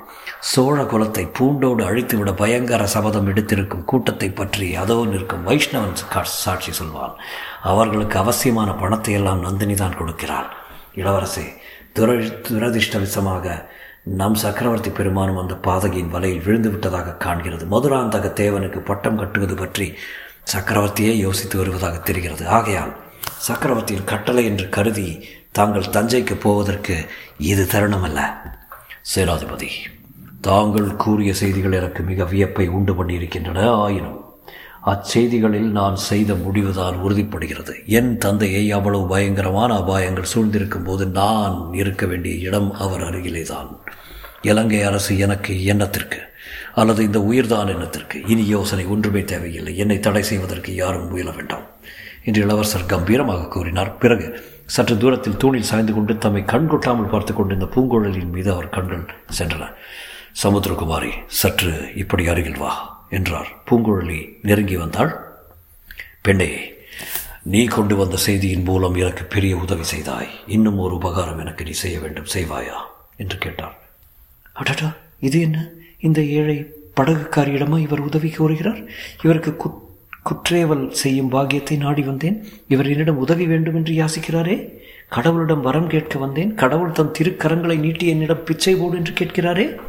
சோழ 0.50 0.78
குலத்தை 0.90 1.24
பூண்டோடு 1.36 1.82
அழித்துவிட 1.86 2.30
பயங்கர 2.40 2.82
சபதம் 2.94 3.28
எடுத்திருக்கும் 3.32 3.86
கூட்டத்தை 3.90 4.28
பற்றி 4.30 4.66
அதோ 4.82 4.96
நிற்கும் 5.12 5.46
வைஷ்ணவன் 5.48 5.96
சாட்சி 6.44 6.72
சொல்வான். 6.72 7.14
அவர்களுக்கு 7.70 8.16
அவசியமான 8.18 8.70
பணத்தை 8.82 9.14
எல்லாம் 9.20 9.44
நந்தினி 9.46 9.76
தான் 9.82 9.98
கொடுக்கிறாள். 10.00 10.48
இளவரசே 11.00 11.46
துர 11.96 12.14
துரதிர்ஷ்டவசமாக 12.48 13.56
நம் 14.20 14.38
சக்கரவர்த்தி 14.42 14.90
பெருமானும் 14.98 15.40
அந்த 15.42 15.54
பாதகியின் 15.66 16.12
வலையில் 16.14 16.44
விழுந்து 16.44 16.68
விட்டதாக 16.74 17.16
காண்கிறது. 17.24 17.64
மதுராந்தக 17.74 18.26
தேவனுக்கு 18.42 18.80
பட்டம் 18.90 19.20
கட்டுவது 19.22 19.56
பற்றி 19.62 19.86
சக்கரவர்த்தியே 20.52 21.14
யோசித்து 21.26 21.56
வருவதாக 21.58 21.96
தெரிகிறது. 22.08 22.44
ஆகையால் 22.58 22.92
சக்கரவர்த்தியின் 23.48 24.08
கட்டளை 24.12 24.44
என்று 24.50 24.66
கருதி 24.76 25.08
தாங்கள் 25.58 25.92
தஞ்சைக்கு 25.96 26.34
போவதற்கு 26.44 26.96
இது 27.38 27.64
தருணமல்ல. 27.72 28.20
சேனாதிபதி 29.14 29.68
தாங்கள் 30.40 30.88
கூறிய 30.96 31.34
செய்திகள் 31.34 31.72
எனக்கு 31.72 32.02
மிக 32.02 32.24
வியப்பை 32.24 32.66
உண்டு 32.68 32.92
பண்ணியிருக்கின்றன. 32.92 33.66
ஆயினும் 33.84 34.16
அச்செய்திகளில் 34.92 35.70
நான் 35.78 35.96
செய்த 35.96 36.34
முடிவுதான் 36.34 36.96
உறுதிப்படுகிறது. 36.96 37.74
என் 37.86 38.18
தந்தையை 38.18 38.72
அவ்வளவு 38.72 39.06
பயங்கரமான 39.06 39.70
அபாயங்கள் 39.78 40.30
சூழ்ந்திருக்கும் 40.32 40.84
போது 40.84 41.06
நான் 41.06 41.74
இருக்க 41.74 42.06
வேண்டிய 42.06 42.34
இடம் 42.48 42.72
அவர் 42.74 43.04
அருகிலே 43.04 43.42
தான் 43.42 43.70
இலங்கை 44.42 44.82
அரசு 44.82 45.18
எனக்கு 45.18 45.64
எண்ணத்திற்கு 45.64 46.20
அல்லது 46.74 47.00
இந்த 47.04 47.18
உயிர்தான் 47.18 47.72
எண்ணத்திற்கு 47.74 48.22
இனி 48.26 48.46
யோசனை 48.46 48.86
ஒன்றுமே 48.86 49.24
தேவையில்லை. 49.24 49.76
என்னை 49.76 50.00
தடை 50.00 50.22
செய்வதற்கு 50.22 50.74
யாரும் 50.74 51.08
முயல 51.08 51.30
வேண்டாம் 51.30 51.66
என்று 52.24 52.42
இளவரசர் 52.42 52.90
கம்பீரமாக 52.94 53.48
கூறினார். 53.48 53.96
பிறகு 53.96 54.26
சற்று 54.68 54.98
தூரத்தில் 54.98 55.36
தூணில் 55.36 55.62
சாய்ந்து 55.62 55.94
கொண்டு 55.94 56.18
தம்மை 56.18 56.44
கண் 56.44 56.66
கொட்டாமல் 56.66 57.10
பார்த்து 57.10 57.34
கொண்டிருந்த 57.34 57.80
பூங்குழலின் 57.80 58.30
மீது 58.30 58.52
அவர் 58.52 58.68
கண்கள் 58.68 59.14
சென்றன. 59.38 59.72
சமுத்திரகுமாரி 60.42 61.10
சற்று 61.26 61.92
இப்படி 61.94 62.26
அருகில் 62.26 62.58
வா 62.58 63.06
என்றார். 63.10 63.48
பூங்குழலி 63.70 64.34
நெருங்கி 64.42 64.76
வந்தாள். 64.76 65.20
பெண்ணே 66.20 66.72
நீ 67.42 67.64
கொண்டு 67.64 67.96
வந்த 67.96 68.16
செய்தியின் 68.16 68.62
மூலம் 68.62 68.94
எனக்கு 68.94 69.24
பெரிய 69.24 69.56
உதவி 69.56 69.84
செய்தாய். 69.84 70.28
இன்னும் 70.46 70.78
ஒரு 70.78 70.94
உபகாரம் 70.94 71.38
எனக்கு 71.38 71.64
நீ 71.64 71.70
செய்ய 71.70 72.00
வேண்டும். 72.00 72.26
செய்வாயா? 72.34 72.78
என்று 73.16 73.38
கேட்டார். 73.38 73.78
அடடா 74.52 74.92
இது 75.20 75.40
என்ன? 75.40 75.68
இந்த 76.00 76.22
ஏழை 76.22 76.66
படகுக்காரியிடமா 76.96 77.78
இவர் 77.78 78.00
உதவி 78.00 78.34
கோருகிறார்? 78.38 78.86
இவருக்கு 79.22 79.56
குத் 79.56 79.87
குற்றேவல் 80.28 80.90
செய்யும் 80.90 81.28
பாக்கியத்தை 81.28 81.76
நாடி 81.76 82.02
வந்தேன். 82.02 82.44
இவர் 82.68 82.86
என்னிடம் 82.86 83.16
உதவி 83.16 83.46
வேண்டும் 83.46 83.74
என்று 83.74 83.94
யாசிக்கிறாரே? 83.94 84.56
கடவுளிடம் 85.16 85.60
வரம் 85.60 85.86
கேட்க 85.86 86.18
வந்தேன். 86.18 86.54
கடவுள் 86.54 86.92
தன் 86.92 87.14
திருக்கரங்களை 87.18 87.78
நீட்டி 87.78 88.06
என்னிடம் 88.06 88.44
பிச்சை 88.44 88.74
போடு 88.74 88.96
என்று 88.96 89.12
கேட்கிறாரே? 89.12 89.80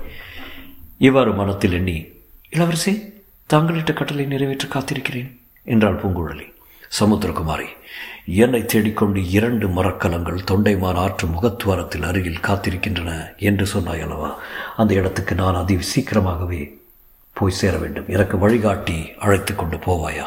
இவ்வாறு 0.97 1.33
மனத்தில் 1.33 1.71
எண்ணி 1.71 2.05
இளவரசே 2.51 2.93
தாங்களிட்ட 3.53 3.93
கட்டளை 3.93 4.25
நிறைவேற்ற 4.25 4.67
காத்திருக்கிறேன் 4.67 5.29
என்றாள் 5.63 5.99
பூங்குழலி. 6.03 6.47
சமுத்திரகுமாரி 6.99 7.67
என்னை 8.25 8.65
தேடிக்கொண்டு 8.65 9.29
இரண்டு 9.29 9.67
மரக்கலங்கள் 9.67 10.45
தொண்டைமான் 10.51 10.99
ஆற்று 11.03 11.27
முகத்துவாரத்தில் 11.27 12.03
அருகில் 12.03 12.45
காத்திருக்கின்றன 12.47 13.11
என்று 13.37 13.65
சொன்னாய் 13.65 14.01
அல்லவா 14.01 14.39
அந்த 14.75 14.93
இடத்துக்கு 14.93 15.35
நான் 15.35 15.55
அதி 15.55 15.77
சீக்கிரமாகவே 15.81 16.61
போய் 17.39 17.59
சேர 17.59 17.77
வேண்டும். 17.77 18.09
எனக்கு 18.15 18.37
வழிகாட்டி 18.37 18.97
அழைத்து 19.19 19.55
கொண்டு 19.55 19.77
போவாயா? 19.77 20.25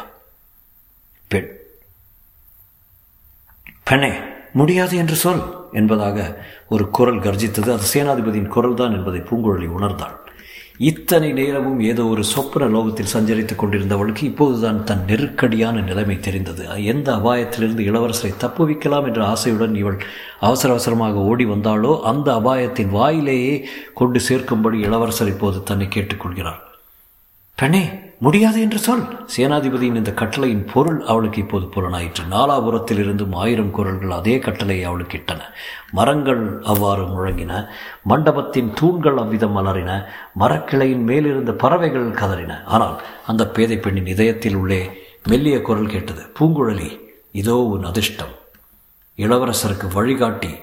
பெண். 1.31 1.51
பெண்ணே 3.89 4.11
முடியாது 4.59 4.97
என்று 5.03 5.15
சொல் 5.21 5.45
என்பதாக 5.79 6.17
ஒரு 6.73 6.83
குரல் 6.97 7.23
கர்ஜித்தது. 7.27 7.69
அது 7.75 7.85
சேனாதிபதியின் 7.93 8.53
குரல் 8.55 8.79
தான் 8.81 8.95
என்பதை 8.97 9.21
பூங்குழலி 9.29 9.69
உணர்ந்தாள். 9.77 10.17
இத்தனை 10.89 11.27
நேரமும் 11.31 11.79
ஏதோ 11.89 12.03
ஒரு 12.05 12.23
சொப்பன 12.23 12.67
லோகத்தில் 12.67 13.11
சஞ்சரித்துக் 13.13 13.59
கொண்டிருந்தவளுக்கு 13.61 14.23
இப்போதுதான் 14.23 14.79
தன் 14.83 15.03
நெருக்கடியான 15.09 15.83
நிலைமை 15.89 16.17
தெரிந்தது. 16.19 16.63
எந்த 16.93 17.07
அபாயத்திலிருந்து 17.11 17.83
இளவரசரை 17.89 18.31
தப்புவிக்கலாம் 18.43 19.07
என்ற 19.09 19.21
ஆசையுடன் 19.33 19.75
இவள் 19.75 19.99
அவசர 20.39 20.71
அவசரமாக 20.73 21.25
ஓடி 21.31 21.45
வந்தாளோ 21.45 21.93
அந்த 22.11 22.29
அபாயத்தின் 22.39 22.93
வாயிலேயே 22.99 23.55
கொண்டு 23.93 24.21
சேர்க்கும்படி 24.29 24.79
இளவரசர் 24.89 25.33
இப்போது 25.35 25.59
தன்னை 25.63 25.87
கேட்டுக்கொள்கிறார். 25.87 26.61
பெண்ணே 27.57 27.81
முடியாது 28.19 28.61
என்று 28.61 28.77
சொல். 28.77 29.03
சேனாதிபதியின் 29.37 29.95
இந்த 29.95 30.11
கட்டளையின் 30.11 30.65
பொருள் 30.73 31.01
அவளுக்கு 31.01 31.41
இப்போது 31.41 31.65
புலனாயிற்று. 31.65 32.23
நாலாபுரத்தில் 32.29 32.97
இருந்தும் 32.97 33.33
ஆயிரம் 33.33 33.71
குரல்கள் 33.71 34.09
அதே 34.09 34.39
கட்டளையை 34.39 34.85
அவளுக்கு 34.85 35.17
இட்டன. 35.17 35.41
மரங்கள் 35.91 36.61
அவ்வாறு 36.63 37.03
முழங்கின. 37.03 37.67
மண்டபத்தின் 38.03 38.73
தூண்கள் 38.73 39.17
அவ்விதம் 39.17 39.55
மலரின. 39.57 40.05
மரக்கிளையின் 40.39 41.03
மேலிருந்த 41.03 41.51
பறவைகள் 41.53 42.09
கதறின. 42.11 42.63
ஆனால் 42.65 43.01
அந்த 43.27 43.47
பேதை 43.47 43.77
பெண்ணின் 43.77 44.05
இதயத்தில் 44.05 44.55
உள்ளே 44.55 44.81
மெல்லிய 45.23 45.61
குரல் 45.61 45.87
கேட்டது. 45.87 46.25
பூங்குழலி 46.39 46.99
இதோ 47.31 47.55
உன் 47.55 47.83
அதிர்ஷ்டம். 47.83 48.33
இளவரசருக்கு 49.17 49.87
வழிகாட்டி 49.93 50.53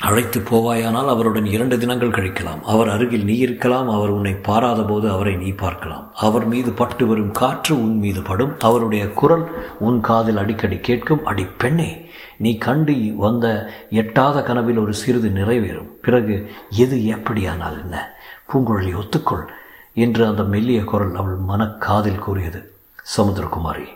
அழைத்து 0.00 0.40
போவாயானால் 0.40 1.08
அவருடன் 1.08 1.44
இரண்டு 1.44 1.78
தினங்கள் 1.78 2.14
கழிக்கலாம். 2.16 2.60
அவர் 2.62 2.88
அருகில் 2.88 3.24
நீ 3.24 3.36
இருக்கலாம் 3.36 3.88
அவர் 3.88 4.08
உன்னை 4.08 4.32
பாராத 4.32 4.82
போது 4.82 5.10
அவரை 5.10 5.36
நீ 5.36 5.50
பார்க்கலாம். 5.50 6.10
அவர் 6.14 6.46
மீது 6.46 6.72
பட்டு 6.72 7.06
வரும் 7.06 7.30
காற்று 7.30 7.82
உன் 7.82 7.98
மீது 7.98 8.22
படும். 8.22 8.54
அவருடைய 8.58 9.08
குரல் 9.10 9.44
உன் 9.78 10.00
காதில் 10.00 10.36
அடிக்கடி 10.36 10.78
கேட்கும். 10.78 11.24
அடி 11.24 11.46
பெண்ணே 11.56 12.08
நீ 12.36 12.56
கண்டு 12.56 13.14
வந்த 13.16 13.72
எட்டாத 13.90 14.42
கனவில் 14.42 14.78
ஒரு 14.78 14.94
சிறிது 14.94 15.28
நிறைவேறும். 15.28 15.92
பிறகு 16.02 16.50
எது 16.68 16.96
எப்படியானால் 16.96 17.80
என்ன? 17.82 18.18
பூங்குழலி 18.52 18.92
ஒத்துக்கொள் 18.94 19.46
என்று 19.94 20.26
அந்த 20.26 20.42
மெல்லிய 20.42 20.84
குரல் 20.84 21.14
அவள் 21.14 21.38
மனக்காதில் 21.48 22.18
கூறியது. 22.18 22.72
சமுத்திரகுமாரி 23.16 23.86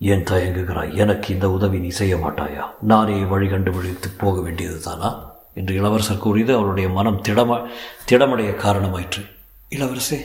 ஏன் 0.00 0.24
தயங்குகிறாய். 0.24 0.94
எனக்கு 0.94 1.34
இந்த 1.34 1.50
உதவி 1.50 1.78
நீ 1.78 1.88
செய்ய 1.88 2.16
மாட்டாயா? 2.16 2.64
நானே 2.80 3.22
வழி 3.22 3.48
கண்டுபிடித்து 3.48 4.08
போக 4.10 4.40
வேண்டியது 4.40 4.80
தானா 4.80 5.32
என்று 5.54 5.74
இளவரசர் 5.74 6.18
கூறியது 6.18 6.54
அவருடைய 6.54 6.88
மனம் 6.88 7.22
திடம 7.28 7.68
திடமடைய 8.10 8.50
காரணமாயிற்று. 8.64 9.22
இளவரசே 9.70 10.18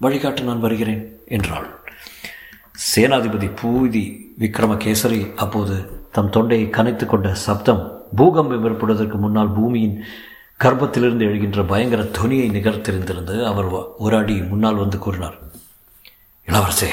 வழிகாட்டு 0.00 0.42
நான் 0.42 0.60
வருகிறேன் 0.60 1.16
என்றாள். 1.26 1.68
சேனாதிபதி 2.96 3.48
பூதி 3.62 4.04
விக்ரமகேசரி 4.40 5.34
அப்போது 5.36 6.06
தம் 6.12 6.30
தொண்டையை 6.30 6.68
கனைத்து 6.68 7.06
கொண்ட 7.06 7.34
சப்தம் 7.34 7.82
பூகம்பம் 8.16 8.64
ஏற்படுவதற்கு 8.64 9.16
முன்னால் 9.16 9.52
பூமியின் 9.52 10.04
கர்ப்பத்திலிருந்து 10.60 11.26
எழுகின்ற 11.28 11.66
பயங்கர 11.66 12.02
துணியை 12.02 12.50
நிகழ்த்திருந்திருந்து 12.50 13.44
அவர் 13.44 13.68
ஒரு 13.98 14.16
அடி 14.16 14.36
முன்னால் 14.42 14.74
வந்து 14.74 14.98
கூறினார். 14.98 15.38
இளவரசே 16.48 16.90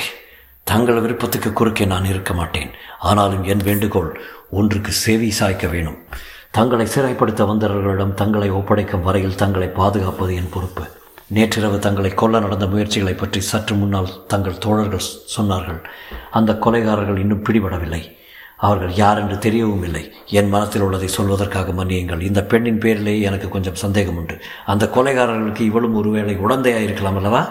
தங்கள் 0.72 1.02
விருப்பத்துக்கு 1.04 1.50
குறுக்கே 1.54 1.86
நான் 1.86 2.10
இருக்க 2.12 2.32
மாட்டேன். 2.34 2.70
ஆனாலும் 3.10 3.44
என் 3.52 3.64
வேண்டுகோள் 3.68 4.12
ஒன்றுக்கு 4.58 4.92
சேவை 5.04 5.30
சாய்க்க 5.40 5.66
வேணும். 5.72 5.98
தங்களை 6.58 6.86
சிறைப்படுத்த 6.94 7.42
வந்தவர்களிடம் 7.50 8.14
தங்களை 8.22 8.50
ஒப்படைக்கும் 8.52 9.06
வரையில் 9.08 9.40
தங்களை 9.42 9.68
பாதுகாப்பது 9.80 10.32
என் 10.36 10.54
பொறுப்பு. 10.54 10.84
நேற்றிரவு 11.36 11.78
தங்களை 11.80 12.12
கொல்ல 12.14 12.40
நடந்த 12.40 12.66
முயற்சிகளை 12.66 13.14
பற்றி 13.14 13.42
சற்று 13.50 13.76
முன்னால் 13.76 14.16
தங்கள் 14.28 14.58
தோழர்கள் 14.58 15.10
சொன்னார்கள். 15.36 15.82
அந்த 16.32 16.54
கொலைகாரர்கள் 16.66 17.22
இன்னும் 17.24 17.46
பிடிபடவில்லை. 17.50 18.02
அவர்கள் 18.58 18.94
யார் 18.94 19.20
என்று 19.22 19.38
தெரியவும் 19.46 19.84
இல்லை. 19.84 20.04
என் 20.40 20.50
மனத்தில் 20.50 20.82
உள்ளதை 20.82 21.08
சொல்வதற்காக 21.18 21.72
மன்னியுங்கள். 21.78 22.22
இந்த 22.22 22.42
பெண்ணின் 22.52 22.82
பேரிலேயே 22.84 23.22
எனக்கு 23.30 23.48
கொஞ்சம் 23.50 23.80
சந்தேகம் 23.84 24.18
உண்டு. 24.18 24.36
அந்த 24.66 24.86
கொலைகாரர்களுக்கு 24.96 25.60
இவளும் 25.60 25.96
ஒருவேளை 25.96 26.36
உடந்தையாக 26.48 26.88
இருக்கலாம் 26.90 27.16
அல்லவா? 27.16 27.44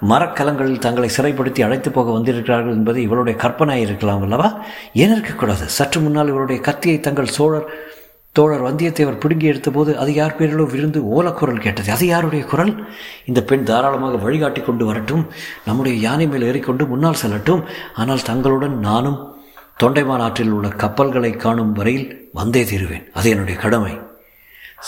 மரக்கலங்களில் 0.00 0.78
தங்களை 0.78 1.10
சிறைப்படுத்தி 1.16 1.62
அழைத்து 1.62 1.90
போக 1.90 2.10
வந்திருக்கிறார்கள் 2.10 2.72
என்பது 2.72 3.02
இவளுடைய 3.02 3.38
கற்பனையாக 3.38 3.86
இருக்கலாம் 3.86 4.22
அல்லவா? 4.22 4.60
ஏன் 4.94 5.10
இருக்கக்கூடாது? 5.10 5.68
சற்று 5.68 6.00
முன்னால் 6.00 6.28
இவருடைய 6.28 6.62
கத்தியை 6.62 7.00
தங்கள் 7.00 7.26
சோழர் 7.26 7.96
தோழர் 8.32 8.62
வந்தியத்தேவர் 8.62 9.20
பிடுங்கி 9.20 9.50
எடுத்தபோது 9.50 9.94
அது 9.94 10.14
யார் 10.14 10.36
பேரிலோ 10.38 10.66
விருந்து 10.70 11.00
ஓலக்குரல் 11.00 11.60
கேட்டது. 11.60 11.92
அது 11.92 12.06
யாருடைய 12.06 12.44
குரல்? 12.44 12.86
இந்த 13.24 13.42
பெண் 13.42 13.64
தாராளமாக 13.64 14.16
வழிகாட்டி 14.16 14.60
கொண்டு 14.60 14.84
வரட்டும். 14.84 15.26
நம்முடைய 15.64 15.98
யானை 15.98 16.26
மேல் 16.26 16.42
ஏறிக்கொண்டு 16.42 16.86
முன்னால் 16.86 17.16
செல்லட்டும். 17.22 17.64
ஆனால் 17.94 18.22
தங்களுடன் 18.22 18.78
நானும் 18.78 19.36
தொண்டைமான் 19.82 20.18
ஆற்றில் 20.18 20.50
உள்ள 20.50 20.68
கப்பல்களை 20.68 21.36
காணும் 21.36 21.72
வரையில் 21.72 22.30
வந்தே 22.32 22.64
தீருவேன். 22.64 23.08
அது 23.12 23.30
என்னுடைய 23.30 23.60
கடமை. 23.60 23.98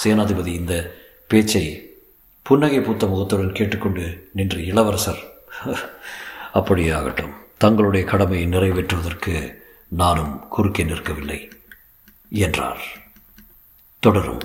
சேனாதிபதி 0.04 0.46
இந்த 0.46 0.94
பேச்சை 1.26 1.89
புன்னகை 2.42 2.80
பூத்த 2.80 3.06
முகத்துடன் 3.06 3.52
கேட்டுக்கொண்டு 3.52 4.28
நின்று 4.32 4.66
இளவரசர் 4.66 5.18
அப்படியே 6.52 6.90
ஆகட்டும் 6.90 7.34
தங்களுடைய 7.58 8.06
கடமையை 8.06 8.48
நிறைவேற்றுவதற்கு 8.48 9.54
நானும் 9.88 10.48
குறுக்கே 10.48 10.84
நிற்கவில்லை 10.84 11.50
என்றார். 12.30 12.80
தொடரும். 13.98 14.40